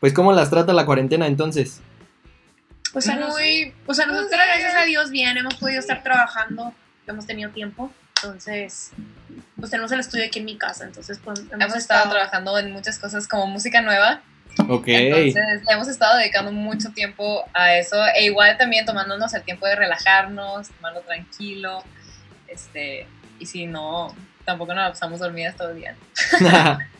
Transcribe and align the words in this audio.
Pues 0.00 0.12
¿cómo 0.12 0.32
las 0.32 0.50
trata 0.50 0.72
la 0.72 0.86
cuarentena 0.86 1.26
entonces? 1.26 1.80
O 2.94 3.00
sea, 3.00 3.16
muy, 3.16 3.74
o 3.86 3.94
sea, 3.94 4.06
nosotros 4.06 4.30
gracias 4.30 4.74
a 4.74 4.84
Dios 4.84 5.10
bien, 5.10 5.36
hemos 5.36 5.56
podido 5.56 5.78
estar 5.78 6.02
trabajando, 6.02 6.72
hemos 7.06 7.26
tenido 7.26 7.50
tiempo, 7.50 7.92
entonces, 8.16 8.92
pues 9.58 9.70
tenemos 9.70 9.92
el 9.92 10.00
estudio 10.00 10.24
aquí 10.24 10.38
en 10.38 10.46
mi 10.46 10.56
casa, 10.56 10.84
entonces 10.84 11.20
pues 11.22 11.42
hemos, 11.52 11.76
estado, 11.76 12.10
trabajando 12.10 12.58
en 12.58 12.72
muchas 12.72 12.98
cosas 12.98 13.28
como 13.28 13.46
música 13.46 13.82
nueva. 13.82 14.22
Ok. 14.68 14.88
Entonces, 14.88 15.62
le 15.66 15.72
hemos 15.72 15.86
estado 15.88 16.16
dedicando 16.18 16.50
mucho 16.50 16.90
tiempo 16.90 17.44
a 17.52 17.76
eso, 17.76 17.96
e 18.16 18.24
igual 18.24 18.56
también 18.56 18.86
tomándonos 18.86 19.34
el 19.34 19.42
tiempo 19.42 19.66
de 19.66 19.76
relajarnos, 19.76 20.68
tomarlo 20.70 21.00
tranquilo, 21.02 21.84
este, 22.48 23.06
y 23.38 23.46
si 23.46 23.66
no, 23.66 24.16
tampoco 24.44 24.74
nos 24.74 24.90
pasamos 24.90 25.20
dormidas 25.20 25.56
todo 25.56 25.70
el 25.70 25.76
día. 25.76 25.94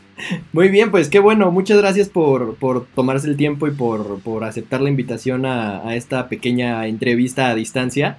Muy 0.53 0.69
bien, 0.69 0.91
pues 0.91 1.09
qué 1.09 1.19
bueno. 1.19 1.51
Muchas 1.51 1.79
gracias 1.79 2.09
por, 2.09 2.57
tomarse 2.95 3.29
el 3.29 3.37
tiempo 3.37 3.67
y 3.67 3.71
por, 3.71 4.45
aceptar 4.45 4.81
la 4.81 4.91
invitación 4.91 5.47
a, 5.47 5.95
esta 5.95 6.29
pequeña 6.29 6.87
entrevista 6.87 7.49
a 7.49 7.55
distancia. 7.55 8.19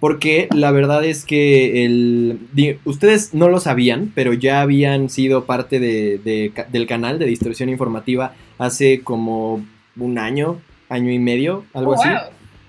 Porque 0.00 0.48
la 0.54 0.70
verdad 0.70 1.02
es 1.04 1.24
que 1.24 1.84
el, 1.84 2.38
ustedes 2.84 3.32
no 3.32 3.48
lo 3.48 3.58
sabían, 3.58 4.12
pero 4.14 4.34
ya 4.34 4.60
habían 4.60 5.08
sido 5.08 5.44
parte 5.44 5.80
del 5.80 6.86
canal 6.86 7.18
de 7.18 7.26
Distorsión 7.26 7.68
Informativa 7.70 8.34
hace 8.58 9.00
como 9.00 9.64
un 9.96 10.18
año, 10.18 10.60
año 10.88 11.10
y 11.10 11.18
medio, 11.18 11.64
algo 11.72 11.92
oh, 11.92 11.94
así. 11.94 12.08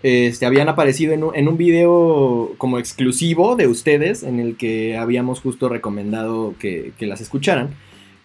Este, 0.03 0.45
habían 0.45 0.69
aparecido 0.69 1.13
en 1.13 1.23
un, 1.23 1.35
en 1.35 1.47
un 1.47 1.57
video 1.57 2.53
como 2.59 2.77
exclusivo 2.77 3.55
de 3.55 3.67
ustedes 3.67 4.21
en 4.21 4.39
el 4.39 4.55
que 4.55 4.97
habíamos 4.97 5.41
justo 5.41 5.67
recomendado 5.67 6.53
que, 6.59 6.93
que 6.97 7.07
las 7.07 7.21
escucharan. 7.21 7.71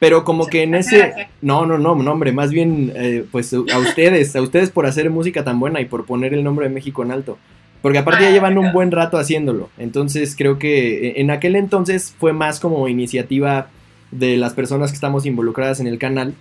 Pero 0.01 0.25
como 0.25 0.47
que 0.47 0.63
en 0.65 0.75
ese... 0.75 1.29
No, 1.43 1.67
no, 1.67 1.79
no, 1.79 1.95
no, 1.95 2.13
hombre, 2.13 2.33
más 2.33 2.51
bien, 2.51 2.93
eh, 2.97 3.25
pues 3.31 3.53
a 3.53 3.79
ustedes, 3.79 4.35
a 4.35 4.43
ustedes 4.43 4.71
por 4.71 4.87
hacer 4.87 5.09
música 5.11 5.45
tan 5.45 5.61
buena 5.61 5.81
y 5.81 5.85
por 5.85 6.07
poner 6.07 6.35
el 6.35 6.43
nombre 6.43 6.67
de 6.67 6.75
México 6.75 7.05
en 7.05 7.13
alto. 7.13 7.39
Porque 7.83 7.99
aparte 7.99 8.23
ya 8.25 8.31
ah, 8.31 8.33
llevan 8.33 8.59
un 8.59 8.73
buen 8.73 8.91
rato 8.91 9.19
haciéndolo. 9.19 9.69
Entonces 9.79 10.35
creo 10.37 10.59
que 10.59 11.09
eh, 11.09 11.13
en 11.21 11.31
aquel 11.31 11.55
entonces 11.55 12.15
fue 12.19 12.33
más 12.33 12.61
como 12.61 12.89
iniciativa 12.89 13.69
de 14.11 14.37
las 14.39 14.55
personas 14.55 14.91
que 14.91 14.97
estamos 14.97 15.27
involucradas 15.27 15.81
en 15.81 15.87
el 15.87 15.99
canal 15.99 16.35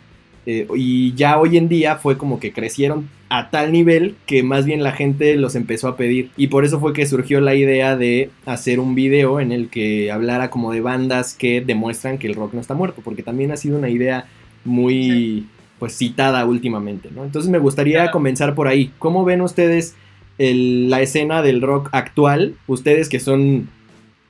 eh, 0.46 0.68
y 0.76 1.14
ya 1.14 1.40
hoy 1.40 1.58
en 1.58 1.70
día 1.70 1.98
fue 1.98 2.18
como 2.18 2.40
que 2.40 2.52
crecieron 2.52 3.10
a 3.30 3.50
tal 3.52 3.72
nivel 3.72 4.16
que 4.26 4.42
más 4.42 4.66
bien 4.66 4.82
la 4.82 4.92
gente 4.92 5.36
los 5.36 5.56
empezó 5.56 5.88
a 5.88 5.98
pedir. 5.98 6.32
Y 6.38 6.48
por 6.48 6.66
eso 6.66 6.80
fue 6.80 6.94
que 6.94 7.06
surgió 7.06 7.42
la 7.42 7.56
idea 7.56 7.96
de 7.96 8.32
hacer 8.46 8.80
un 8.80 8.96
video 8.96 9.40
en 9.40 9.52
el 9.52 9.70
que 9.70 10.12
hablara 10.12 10.50
como 10.50 10.72
de 10.72 10.82
bandas 10.82 11.36
que 11.36 11.62
demuestran 11.62 12.18
que 12.18 12.28
el 12.28 12.36
rock 12.36 12.54
no 12.54 12.62
está 12.62 12.74
muerto. 12.74 13.02
Porque 13.04 13.24
también 13.24 13.52
ha 13.52 13.58
sido 13.58 13.78
una 13.78 13.90
idea 13.90 14.26
muy 14.66 15.46
pues 15.78 15.96
citada 15.98 16.44
últimamente, 16.46 17.10
¿no? 17.16 17.24
Entonces 17.24 17.50
me 17.50 17.60
gustaría 17.60 18.12
comenzar 18.12 18.56
por 18.56 18.68
ahí. 18.68 18.92
¿Cómo 19.00 19.24
ven 19.24 19.42
ustedes 19.42 19.96
la 20.38 21.02
escena 21.02 21.42
del 21.42 21.62
rock 21.62 21.90
actual? 21.92 22.56
Ustedes 22.68 23.08
que 23.08 23.20
son 23.20 23.70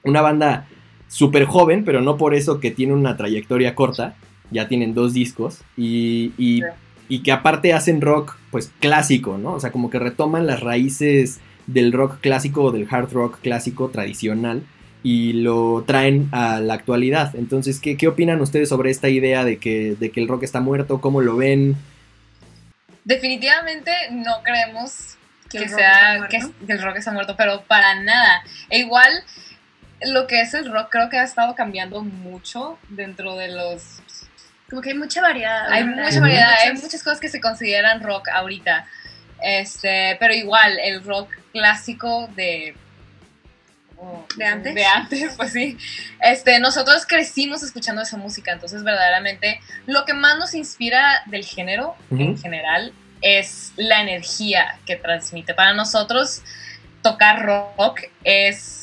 una 0.03 0.21
banda 0.21 0.67
súper 1.07 1.45
joven, 1.45 1.83
pero 1.85 2.02
no 2.02 2.17
por 2.17 2.35
eso 2.35 2.59
que 2.59 2.71
tiene 2.71 2.93
una 2.93 3.17
trayectoria 3.17 3.73
corta 3.73 4.15
ya 4.52 4.67
tienen 4.67 4.94
dos 4.94 5.14
discos 5.14 5.61
y, 5.78 6.33
y, 6.38 7.23
que 7.23 7.31
aparte 7.31 7.73
hacen 7.73 8.02
rock 8.02 8.38
pues 8.52 8.72
clásico, 8.80 9.38
¿no? 9.38 9.53
O 9.53 9.59
sea, 9.59 9.72
como 9.72 9.89
que 9.89 10.00
retoman 10.00 10.47
las 10.47 10.59
raíces 10.59 11.39
del 11.67 11.92
rock 11.92 12.19
clásico 12.22 12.64
o 12.64 12.72
del 12.72 12.88
hard 12.89 13.11
rock 13.11 13.39
clásico 13.42 13.89
tradicional 13.89 14.64
y 15.03 15.33
lo 15.33 15.83
traen 15.88 16.30
a 16.31 16.59
la 16.59 16.73
actualidad. 16.73 17.36
Entonces, 17.36 17.80
¿qué, 17.80 17.97
qué 17.97 18.08
opinan 18.08 18.42
ustedes 18.42 18.70
sobre 18.70 18.92
esta 18.92 19.09
idea 19.09 19.44
de 19.44 19.58
que, 19.58 19.95
de 20.00 20.11
que 20.11 20.20
el 20.20 20.27
rock 20.27 20.44
está 20.44 20.59
muerto? 20.59 21.02
¿Cómo 21.02 21.22
lo 21.22 21.38
ven? 21.38 21.75
Definitivamente 23.05 23.92
no 24.11 24.44
creemos 24.44 25.17
que, 25.50 25.67
sea 25.67 26.27
que, 26.30 26.39
que, 26.65 26.73
el 26.73 26.82
rock 26.82 26.98
está 26.98 27.11
muerto, 27.11 27.36
pero 27.38 27.64
para 27.67 28.02
nada. 28.02 28.43
E 28.70 28.80
igual 28.80 29.23
lo 30.02 30.27
que 30.27 30.42
es 30.42 30.54
el 30.54 30.71
rock 30.71 30.89
creo 30.92 31.09
que 31.09 31.17
ha 31.17 31.23
estado 31.23 31.55
cambiando 31.55 32.04
mucho 32.04 32.77
dentro 32.89 33.36
de 33.36 33.49
los 33.49 34.02
como 34.69 34.81
que 34.81 34.91
hay 34.91 34.97
mucha 34.97 35.21
variedad. 35.21 35.71
Hay 35.71 35.83
mucha 35.83 36.19
variedad, 36.19 36.53
hay 36.63 36.73
muchas 36.73 37.03
cosas 37.03 37.19
que 37.19 37.30
se 37.30 37.41
consideran 37.41 38.02
rock 38.02 38.30
ahorita. 38.30 38.85
Este, 39.41 40.17
pero 40.19 40.33
igual, 40.33 40.77
el 40.80 41.03
rock 41.03 41.30
clásico 41.52 42.30
de 42.35 42.75
de 44.35 44.45
antes. 44.45 44.75
De 44.75 44.85
antes, 44.85 45.33
pues 45.37 45.52
sí. 45.52 45.77
Este, 46.21 46.59
nosotros 46.59 47.05
crecimos 47.05 47.63
escuchando 47.63 48.02
esa 48.02 48.17
música, 48.17 48.52
entonces 48.52 48.83
verdaderamente 48.83 49.59
lo 49.85 50.05
que 50.05 50.13
más 50.13 50.37
nos 50.37 50.53
inspira 50.53 51.23
del 51.25 51.43
género 51.43 51.95
en 52.11 52.37
general 52.37 52.93
es 53.21 53.73
la 53.75 54.02
energía 54.02 54.79
que 54.85 54.95
transmite. 54.95 55.53
Para 55.53 55.73
nosotros 55.73 56.41
tocar 57.02 57.45
rock 57.45 58.02
es 58.23 58.78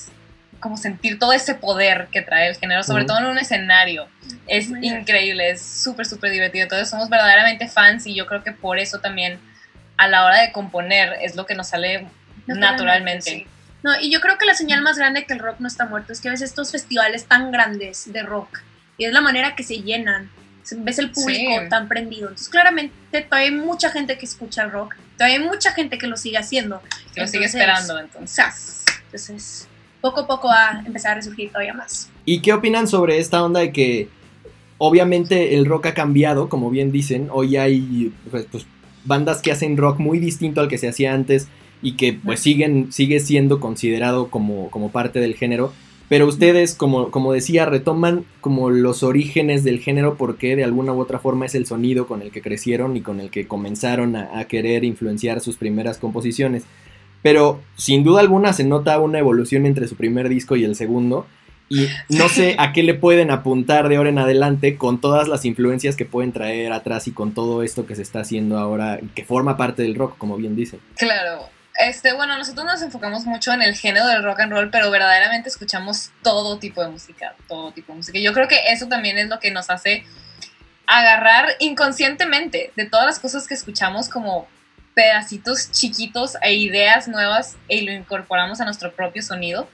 como 0.60 0.76
sentir 0.76 1.18
todo 1.18 1.32
ese 1.32 1.54
poder 1.54 2.08
que 2.10 2.22
trae 2.22 2.48
el 2.48 2.56
género, 2.56 2.82
sobre 2.82 3.04
todo 3.04 3.18
en 3.18 3.26
un 3.26 3.38
escenario. 3.38 4.08
Es 4.46 4.68
increíble, 4.68 5.50
es 5.50 5.62
súper, 5.62 6.06
súper 6.06 6.30
divertido. 6.30 6.64
Entonces 6.64 6.88
somos 6.88 7.08
verdaderamente 7.08 7.68
fans 7.68 8.06
y 8.06 8.14
yo 8.14 8.26
creo 8.26 8.42
que 8.42 8.52
por 8.52 8.78
eso 8.78 9.00
también 9.00 9.38
a 9.96 10.08
la 10.08 10.24
hora 10.24 10.40
de 10.40 10.52
componer 10.52 11.16
es 11.22 11.36
lo 11.36 11.46
que 11.46 11.54
nos 11.54 11.68
sale 11.68 12.06
naturalmente. 12.46 13.46
No, 13.82 13.98
y 14.00 14.10
yo 14.10 14.20
creo 14.20 14.38
que 14.38 14.46
la 14.46 14.54
señal 14.54 14.82
más 14.82 14.98
grande 14.98 15.26
que 15.26 15.34
el 15.34 15.38
rock 15.38 15.60
no 15.60 15.68
está 15.68 15.86
muerto 15.86 16.12
es 16.12 16.20
que 16.20 16.30
ves 16.30 16.42
estos 16.42 16.72
festivales 16.72 17.26
tan 17.26 17.52
grandes 17.52 18.12
de 18.12 18.22
rock 18.22 18.60
y 18.98 19.04
es 19.04 19.12
la 19.12 19.20
manera 19.20 19.54
que 19.54 19.62
se 19.62 19.82
llenan. 19.82 20.30
Ves 20.78 20.98
el 20.98 21.12
público 21.12 21.68
tan 21.68 21.86
prendido. 21.86 22.22
Entonces, 22.28 22.48
claramente, 22.48 23.20
todavía 23.22 23.50
hay 23.50 23.54
mucha 23.54 23.90
gente 23.90 24.18
que 24.18 24.26
escucha 24.26 24.64
el 24.64 24.72
rock, 24.72 24.96
todavía 25.16 25.38
hay 25.38 25.44
mucha 25.44 25.72
gente 25.72 25.96
que 25.96 26.08
lo 26.08 26.16
sigue 26.16 26.38
haciendo. 26.38 26.82
Que 27.14 27.20
lo 27.20 27.28
sigue 27.28 27.44
esperando, 27.44 28.00
entonces. 28.00 28.84
Entonces, 29.04 29.68
poco 30.06 30.20
a 30.20 30.26
poco 30.26 30.48
va 30.48 30.70
a 30.70 30.82
empezar 30.86 31.12
a 31.12 31.14
resurgir 31.16 31.48
todavía 31.48 31.74
más. 31.74 32.10
¿Y 32.24 32.40
qué 32.40 32.52
opinan 32.52 32.86
sobre 32.86 33.18
esta 33.18 33.42
onda 33.42 33.60
de 33.60 33.72
que 33.72 34.08
obviamente 34.78 35.56
el 35.56 35.66
rock 35.66 35.86
ha 35.86 35.94
cambiado, 35.94 36.48
como 36.48 36.70
bien 36.70 36.92
dicen, 36.92 37.28
hoy 37.32 37.56
hay 37.56 38.12
pues, 38.30 38.46
pues, 38.50 38.66
bandas 39.04 39.42
que 39.42 39.52
hacen 39.52 39.76
rock 39.76 39.98
muy 39.98 40.18
distinto 40.18 40.60
al 40.60 40.68
que 40.68 40.78
se 40.78 40.88
hacía 40.88 41.12
antes 41.12 41.48
y 41.82 41.96
que 41.96 42.12
pues 42.12 42.40
siguen, 42.40 42.92
sigue 42.92 43.20
siendo 43.20 43.60
considerado 43.60 44.28
como, 44.28 44.70
como 44.70 44.90
parte 44.90 45.20
del 45.20 45.34
género. 45.34 45.72
Pero 46.08 46.28
ustedes, 46.28 46.74
como, 46.74 47.10
como 47.10 47.32
decía, 47.32 47.66
retoman 47.66 48.24
como 48.40 48.70
los 48.70 49.02
orígenes 49.02 49.64
del 49.64 49.80
género 49.80 50.16
porque 50.16 50.54
de 50.54 50.62
alguna 50.62 50.92
u 50.92 51.00
otra 51.00 51.18
forma 51.18 51.46
es 51.46 51.56
el 51.56 51.66
sonido 51.66 52.06
con 52.06 52.22
el 52.22 52.30
que 52.30 52.42
crecieron 52.42 52.96
y 52.96 53.00
con 53.00 53.18
el 53.18 53.30
que 53.30 53.48
comenzaron 53.48 54.14
a 54.14 54.44
querer 54.44 54.84
influenciar 54.84 55.40
sus 55.40 55.56
primeras 55.56 55.98
composiciones. 55.98 56.62
Pero 57.26 57.60
sin 57.76 58.04
duda 58.04 58.20
alguna 58.20 58.52
se 58.52 58.62
nota 58.62 59.00
una 59.00 59.18
evolución 59.18 59.66
entre 59.66 59.88
su 59.88 59.96
primer 59.96 60.28
disco 60.28 60.54
y 60.54 60.62
el 60.62 60.76
segundo. 60.76 61.26
Y 61.68 61.88
no 62.08 62.28
sé 62.28 62.54
a 62.60 62.72
qué 62.72 62.84
le 62.84 62.94
pueden 62.94 63.32
apuntar 63.32 63.88
de 63.88 63.96
ahora 63.96 64.10
en 64.10 64.20
adelante 64.20 64.76
con 64.76 65.00
todas 65.00 65.26
las 65.26 65.44
influencias 65.44 65.96
que 65.96 66.04
pueden 66.04 66.30
traer 66.30 66.72
atrás 66.72 67.08
y 67.08 67.10
con 67.10 67.34
todo 67.34 67.64
esto 67.64 67.84
que 67.84 67.96
se 67.96 68.02
está 68.02 68.20
haciendo 68.20 68.60
ahora, 68.60 69.00
que 69.16 69.24
forma 69.24 69.56
parte 69.56 69.82
del 69.82 69.96
rock, 69.96 70.16
como 70.18 70.36
bien 70.36 70.54
dicen. 70.54 70.78
Claro. 70.94 71.48
Este, 71.76 72.14
bueno, 72.14 72.38
nosotros 72.38 72.64
nos 72.64 72.80
enfocamos 72.80 73.26
mucho 73.26 73.52
en 73.52 73.60
el 73.60 73.74
género 73.74 74.06
del 74.06 74.22
rock 74.22 74.38
and 74.38 74.52
roll, 74.52 74.70
pero 74.70 74.88
verdaderamente 74.92 75.48
escuchamos 75.48 76.12
todo 76.22 76.60
tipo 76.60 76.80
de 76.80 76.90
música, 76.90 77.34
todo 77.48 77.72
tipo 77.72 77.90
de 77.92 77.96
música. 77.96 78.18
Y 78.18 78.22
yo 78.22 78.32
creo 78.34 78.46
que 78.46 78.70
eso 78.70 78.86
también 78.86 79.18
es 79.18 79.28
lo 79.28 79.40
que 79.40 79.50
nos 79.50 79.68
hace 79.68 80.04
agarrar 80.86 81.48
inconscientemente 81.58 82.70
de 82.76 82.84
todas 82.84 83.04
las 83.04 83.18
cosas 83.18 83.48
que 83.48 83.54
escuchamos 83.54 84.08
como 84.08 84.46
pedacitos 84.96 85.70
chiquitos 85.72 86.38
e 86.40 86.54
ideas 86.54 87.06
nuevas 87.06 87.56
y 87.68 87.82
lo 87.82 87.92
incorporamos 87.92 88.62
a 88.62 88.64
nuestro 88.64 88.92
propio 88.92 89.22
sonido. 89.22 89.68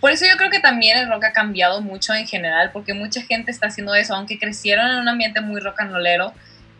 Por 0.00 0.10
eso 0.10 0.26
yo 0.26 0.36
creo 0.36 0.50
que 0.50 0.60
también 0.60 0.98
el 0.98 1.08
rock 1.08 1.24
ha 1.24 1.32
cambiado 1.32 1.80
mucho 1.80 2.12
en 2.12 2.26
general, 2.26 2.70
porque 2.74 2.92
mucha 2.92 3.22
gente 3.22 3.50
está 3.50 3.68
haciendo 3.68 3.94
eso, 3.94 4.14
aunque 4.14 4.38
crecieron 4.38 4.90
en 4.90 4.98
un 4.98 5.08
ambiente 5.08 5.40
muy 5.40 5.62
rock 5.62 5.80
and 5.80 5.92
rollero. 5.92 6.34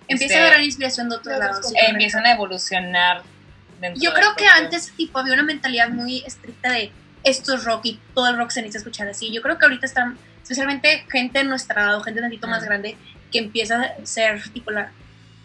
Empieza 0.08 0.34
a 0.34 0.36
este, 0.36 0.46
agarrar 0.46 0.62
inspiración 0.62 1.08
de 1.08 1.16
otros 1.16 1.38
lados. 1.38 1.72
empiezan 1.88 2.26
a 2.26 2.32
evolucionar. 2.32 3.22
Yo 3.94 4.12
creo 4.12 4.36
que 4.36 4.46
antes 4.46 4.92
tipo 4.94 5.18
había 5.18 5.32
una 5.32 5.44
mentalidad 5.44 5.88
muy 5.88 6.22
estricta 6.26 6.72
de 6.72 6.92
esto 7.24 7.54
es 7.54 7.64
rock 7.64 7.80
y 7.86 8.00
todo 8.14 8.28
el 8.28 8.36
rock 8.36 8.50
se 8.50 8.60
necesita 8.60 8.78
escuchar 8.80 9.08
así. 9.08 9.32
Yo 9.32 9.40
creo 9.40 9.58
que 9.58 9.64
ahorita 9.64 9.86
están, 9.86 10.18
especialmente 10.42 11.06
gente 11.10 11.40
en 11.40 11.48
nuestra 11.48 11.82
edad 11.82 11.96
o 11.96 12.02
gente 12.02 12.20
un 12.20 12.28
poquito 12.28 12.46
más 12.46 12.62
grande, 12.62 12.98
que 13.32 13.38
empieza 13.38 13.82
a 13.82 14.06
ser 14.06 14.42
tipo 14.50 14.70
la, 14.70 14.92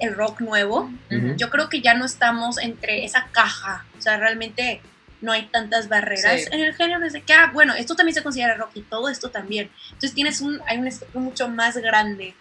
el 0.01 0.15
rock 0.15 0.41
nuevo. 0.41 0.91
Yo 1.37 1.49
creo 1.49 1.69
que 1.69 1.81
ya 1.81 1.93
no 1.93 2.05
estamos 2.05 2.57
entre 2.57 3.05
esa 3.05 3.27
caja, 3.31 3.85
o 3.97 4.01
sea, 4.01 4.17
realmente 4.17 4.81
no 5.21 5.31
hay 5.31 5.45
tantas 5.47 5.87
barreras 5.87 6.47
en 6.51 6.59
el 6.61 6.73
género 6.73 6.99
desde 6.99 7.21
que, 7.21 7.33
ah, 7.33 7.51
bueno, 7.53 7.75
esto 7.75 7.95
también 7.95 8.15
se 8.15 8.23
considera 8.23 8.55
rock 8.55 8.71
y 8.73 8.81
todo 8.81 9.07
esto 9.07 9.29
también. 9.29 9.69
Entonces 9.85 10.13
tienes 10.13 10.41
un, 10.41 10.59
hay 10.67 10.79
un 10.79 10.87
espectro 10.87 11.21
mucho 11.21 11.47
más 11.47 11.77
grande 11.77 12.33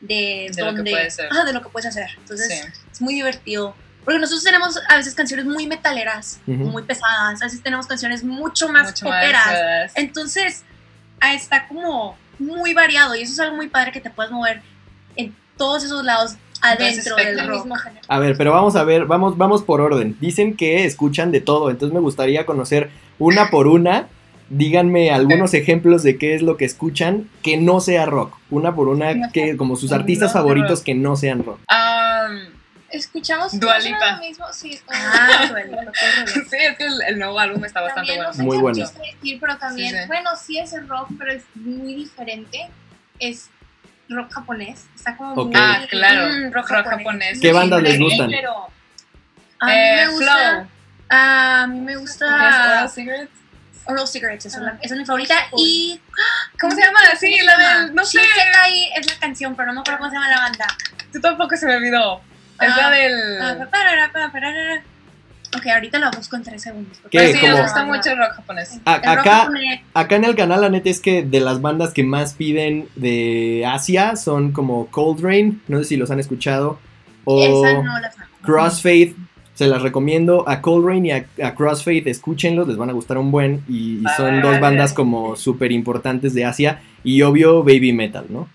de, 0.00 0.50
de 0.54 0.62
donde, 0.62 0.90
lo 0.92 0.96
que 0.96 1.08
ah, 1.30 1.44
de 1.44 1.52
lo 1.52 1.62
que 1.62 1.68
puedes 1.68 1.86
hacer. 1.86 2.10
Entonces 2.16 2.68
es 2.90 3.00
muy 3.00 3.14
divertido. 3.14 3.74
Porque 4.04 4.20
nosotros 4.20 4.44
tenemos 4.44 4.80
a 4.88 4.96
veces 4.96 5.14
canciones 5.14 5.44
muy 5.44 5.66
metaleras, 5.66 6.40
muy 6.46 6.82
pesadas, 6.84 7.42
a 7.42 7.44
veces 7.44 7.62
tenemos 7.62 7.86
canciones 7.86 8.24
mucho 8.24 8.68
más 8.68 8.86
mucho 8.86 9.04
poperas. 9.04 9.92
Entonces, 9.96 10.64
está 11.20 11.68
como 11.68 12.16
muy 12.38 12.72
variado 12.72 13.14
y 13.16 13.22
eso 13.22 13.32
es 13.32 13.40
algo 13.40 13.56
muy 13.56 13.68
padre 13.68 13.92
que 13.92 14.00
te 14.00 14.08
puedes 14.08 14.32
mover 14.32 14.62
en 15.16 15.36
todos 15.58 15.84
esos 15.84 16.04
lados 16.04 16.36
adentro 16.62 17.16
del 17.16 17.38
el 17.38 17.46
rock. 17.48 17.58
mismo 17.64 17.76
género. 17.76 18.02
A 18.08 18.18
ver, 18.18 18.36
pero 18.36 18.52
vamos 18.52 18.76
a 18.76 18.84
ver, 18.84 19.06
vamos, 19.06 19.36
vamos 19.36 19.62
por 19.62 19.80
orden. 19.80 20.16
Dicen 20.20 20.56
que 20.56 20.84
escuchan 20.84 21.30
de 21.32 21.40
todo, 21.40 21.70
entonces 21.70 21.94
me 21.94 22.00
gustaría 22.00 22.46
conocer 22.46 22.90
una 23.18 23.50
por 23.50 23.66
una. 23.66 24.08
Díganme 24.50 25.10
algunos 25.10 25.52
ejemplos 25.52 26.02
de 26.02 26.16
qué 26.16 26.34
es 26.34 26.40
lo 26.40 26.56
que 26.56 26.64
escuchan 26.64 27.28
que 27.42 27.58
no 27.58 27.80
sea 27.80 28.06
rock. 28.06 28.34
Una 28.50 28.74
por 28.74 28.88
una, 28.88 29.30
que 29.30 29.58
como 29.58 29.76
sus 29.76 29.92
artistas 29.92 30.30
No 30.34 30.40
favoritos 30.40 30.78
rock. 30.78 30.84
que 30.86 30.94
no 30.94 31.16
sean 31.16 31.44
rock. 31.44 31.58
Um, 31.70 32.56
Escuchamos 32.90 33.60
Dua 33.60 33.72
todos 33.74 33.84
Lipa. 33.84 34.12
lo 34.12 34.18
mismo, 34.20 34.46
sí. 34.50 34.78
Ah, 34.88 35.50
es 35.62 36.32
sí, 36.48 36.56
es 36.58 36.78
que 36.78 36.86
el, 36.86 37.02
el 37.08 37.18
nuevo 37.18 37.38
álbum 37.38 37.62
está 37.62 37.82
bastante 37.82 38.16
También 38.16 38.32
bueno. 38.34 38.44
Muy 38.44 38.56
bueno. 38.56 38.78
decir, 38.78 39.38
pero 39.38 39.58
también, 39.58 39.90
Sí, 39.90 39.96
sí. 40.00 40.06
bueno, 40.06 40.30
sí 40.42 40.58
es 40.58 40.72
el 40.72 40.88
rock, 40.88 41.08
pero 41.18 41.32
es 41.32 41.42
muy 41.54 41.94
diferente. 41.94 42.70
Es 43.18 43.50
rock 44.08 44.32
japonés. 44.32 44.86
Está 44.94 45.16
como 45.16 45.32
Ok. 45.34 45.46
muy... 45.52 45.54
Ah, 45.56 45.80
claro. 45.88 46.28
Mm, 46.28 46.52
rock 46.52 46.68
rock 46.70 46.84
japonés. 46.84 46.98
japonés. 46.98 47.40
¿Qué 47.40 47.52
bandas 47.52 47.82
les 47.82 47.98
gustan? 47.98 48.30
Pero, 48.30 48.66
A 49.60 49.66
mí 49.66 49.72
eh, 49.72 49.96
me 50.06 50.08
gusta. 50.12 50.50
Flow. 50.50 50.66
A 51.10 51.66
mí 51.68 51.80
me 51.80 51.96
gusta. 51.96 52.26
Oral 52.26 52.90
Cigarettes. 52.90 53.38
Oral 53.86 54.06
Cigarettes, 54.06 54.46
esa 54.46 54.58
es, 54.58 54.64
la- 54.64 54.78
esa 54.82 54.94
es 54.94 55.00
mi 55.00 55.04
favorita. 55.06 55.34
Y. 55.56 56.00
¿Cómo 56.60 56.74
se 56.74 56.82
llama? 56.82 56.98
Sí, 57.18 57.38
¿Cómo 57.38 57.38
se 57.38 57.44
la 57.44 57.58
llama? 57.58 57.84
del. 57.86 57.94
No 57.94 58.04
sé. 58.04 58.18
Shisekai 58.18 58.92
es 58.96 59.06
la 59.06 59.18
canción, 59.18 59.56
pero 59.56 59.68
no 59.68 59.74
me 59.74 59.80
acuerdo 59.80 59.98
cómo 59.98 60.10
se 60.10 60.16
llama 60.16 60.28
la 60.28 60.40
banda. 60.40 60.66
Tú 61.12 61.20
tampoco 61.20 61.56
se 61.56 61.64
me 61.66 61.76
olvidó. 61.76 62.20
Es 62.60 62.70
Ah, 62.72 62.76
la 62.76 62.86
Ah, 62.88 62.90
del. 62.90 63.68
parara. 63.68 64.82
Ok, 65.56 65.66
ahorita 65.66 65.98
la 65.98 66.10
busco 66.10 66.36
en 66.36 66.42
tres 66.42 66.62
segundos. 66.62 66.98
porque 67.00 67.16
¿Qué? 67.18 67.32
Sí, 67.32 67.40
como- 67.40 67.54
me 67.54 67.62
gusta 67.62 67.84
mucho 67.84 68.10
el 68.10 68.18
rock 68.18 68.32
japonés. 68.36 68.80
A- 68.84 68.96
El 68.96 69.02
rock 69.02 69.18
acá, 69.20 69.36
japonés, 69.40 69.80
acá 69.94 70.16
en 70.16 70.24
el 70.24 70.34
canal, 70.36 70.60
la 70.60 70.68
neta 70.68 70.90
es 70.90 71.00
que 71.00 71.22
de 71.22 71.40
las 71.40 71.60
bandas 71.62 71.94
que 71.94 72.02
más 72.04 72.34
piden 72.34 72.88
de 72.96 73.64
Asia 73.66 74.16
son 74.16 74.52
como 74.52 74.86
Cold 74.88 75.20
Rain, 75.24 75.62
no 75.68 75.78
sé 75.78 75.84
si 75.84 75.96
los 75.96 76.10
han 76.10 76.20
escuchado, 76.20 76.78
o 77.24 77.42
Esa 77.42 77.82
no 77.82 77.98
la. 77.98 78.12
Crossfaith. 78.42 79.16
Se 79.54 79.66
las 79.66 79.82
recomiendo 79.82 80.48
a 80.48 80.60
Cold 80.60 80.86
Rain 80.86 81.04
y 81.06 81.10
a, 81.10 81.26
a 81.42 81.54
Crossfaith, 81.56 82.06
escúchenlos, 82.06 82.68
les 82.68 82.76
van 82.76 82.90
a 82.90 82.92
gustar 82.92 83.18
un 83.18 83.32
buen. 83.32 83.64
Y, 83.68 83.98
y 83.98 84.04
son 84.16 84.36
Ah, 84.38 84.40
dos 84.40 84.60
bandas 84.60 84.92
como 84.92 85.34
súper 85.34 85.72
importantes 85.72 86.32
de 86.32 86.44
Asia. 86.44 86.80
Y 87.02 87.22
obvio, 87.22 87.64
Baby 87.64 87.92
Metal, 87.92 88.24
¿no? 88.28 88.48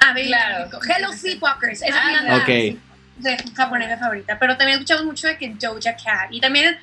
Ah, 0.00 0.12
Baby 0.14 0.28
Claro. 0.28 0.66
Metal. 0.66 0.80
Hello 0.98 1.12
Sleepwalkers. 1.12 1.82
Ah, 1.82 1.86
es 1.88 1.94
mi 1.94 2.28
banda 2.28 2.36
Ok. 2.44 2.78
De 3.18 3.36
japonesa 3.54 3.96
favorita. 3.98 4.38
Pero 4.38 4.56
también 4.56 4.78
escuchamos 4.78 5.04
mucho 5.04 5.26
de 5.28 5.36
que 5.38 5.48
Doja 5.50 5.96
Cat. 5.96 6.28
Y 6.30 6.40
también 6.40 6.76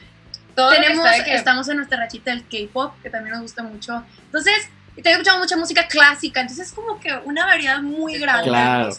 Todo 0.56 0.72
que 0.72 0.78
tenemos, 0.78 1.10
de 1.10 1.24
que- 1.24 1.36
estamos 1.36 1.68
en 1.70 1.78
nuestra 1.78 1.98
rachita 2.00 2.32
del 2.32 2.44
K-pop, 2.44 2.94
que 3.02 3.10
también 3.10 3.34
nos 3.34 3.42
gusta 3.44 3.64
mucho. 3.64 4.04
Entonces, 4.26 4.70
y 4.96 5.02
también 5.02 5.14
escuchamos 5.22 5.40
mucha 5.42 5.58
música 5.58 5.88
clásica. 5.88 6.42
Entonces, 6.42 6.68
es 6.68 6.74
como 6.74 7.00
que 7.00 7.14
una 7.26 7.46
variedad 7.46 7.82
muy 7.82 8.18
grande. 8.18 8.48
Claro. 8.50 8.90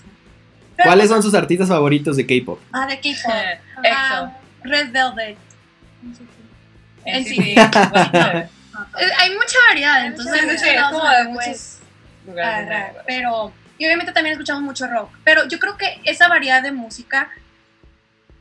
Pero- 0.77 0.89
¿Cuáles 0.89 1.09
son 1.09 1.23
sus 1.23 1.35
artistas 1.35 1.69
favoritos 1.69 2.17
de 2.17 2.27
K-pop? 2.27 2.59
Ah, 2.73 2.87
de 2.87 2.97
K-pop. 3.01 3.33
Ah, 3.93 4.33
Red 4.63 4.91
Velvet. 4.93 5.37
NCT. 6.03 7.57
NCT. 7.57 8.51
Eh, 8.99 9.09
Hay 9.21 9.31
mucha 9.35 9.57
variedad, 9.69 9.95
Hay 10.01 10.07
entonces 10.09 10.43
mucha 10.45 10.59
Sí, 10.59 10.65
sí, 10.65 10.69
es 10.75 10.83
como 10.83 11.09
de 11.09 11.17
ver, 11.17 11.27
pues, 11.33 11.47
muchos 11.47 11.79
lugares. 12.27 12.93
pero 13.07 13.53
y 13.79 13.85
obviamente 13.87 14.13
también 14.13 14.33
escuchamos 14.35 14.63
mucho 14.63 14.87
rock, 14.87 15.11
pero 15.25 15.47
yo 15.49 15.59
creo 15.59 15.77
que 15.77 16.01
esa 16.05 16.29
variedad 16.29 16.63
de 16.63 16.73
música, 16.73 17.31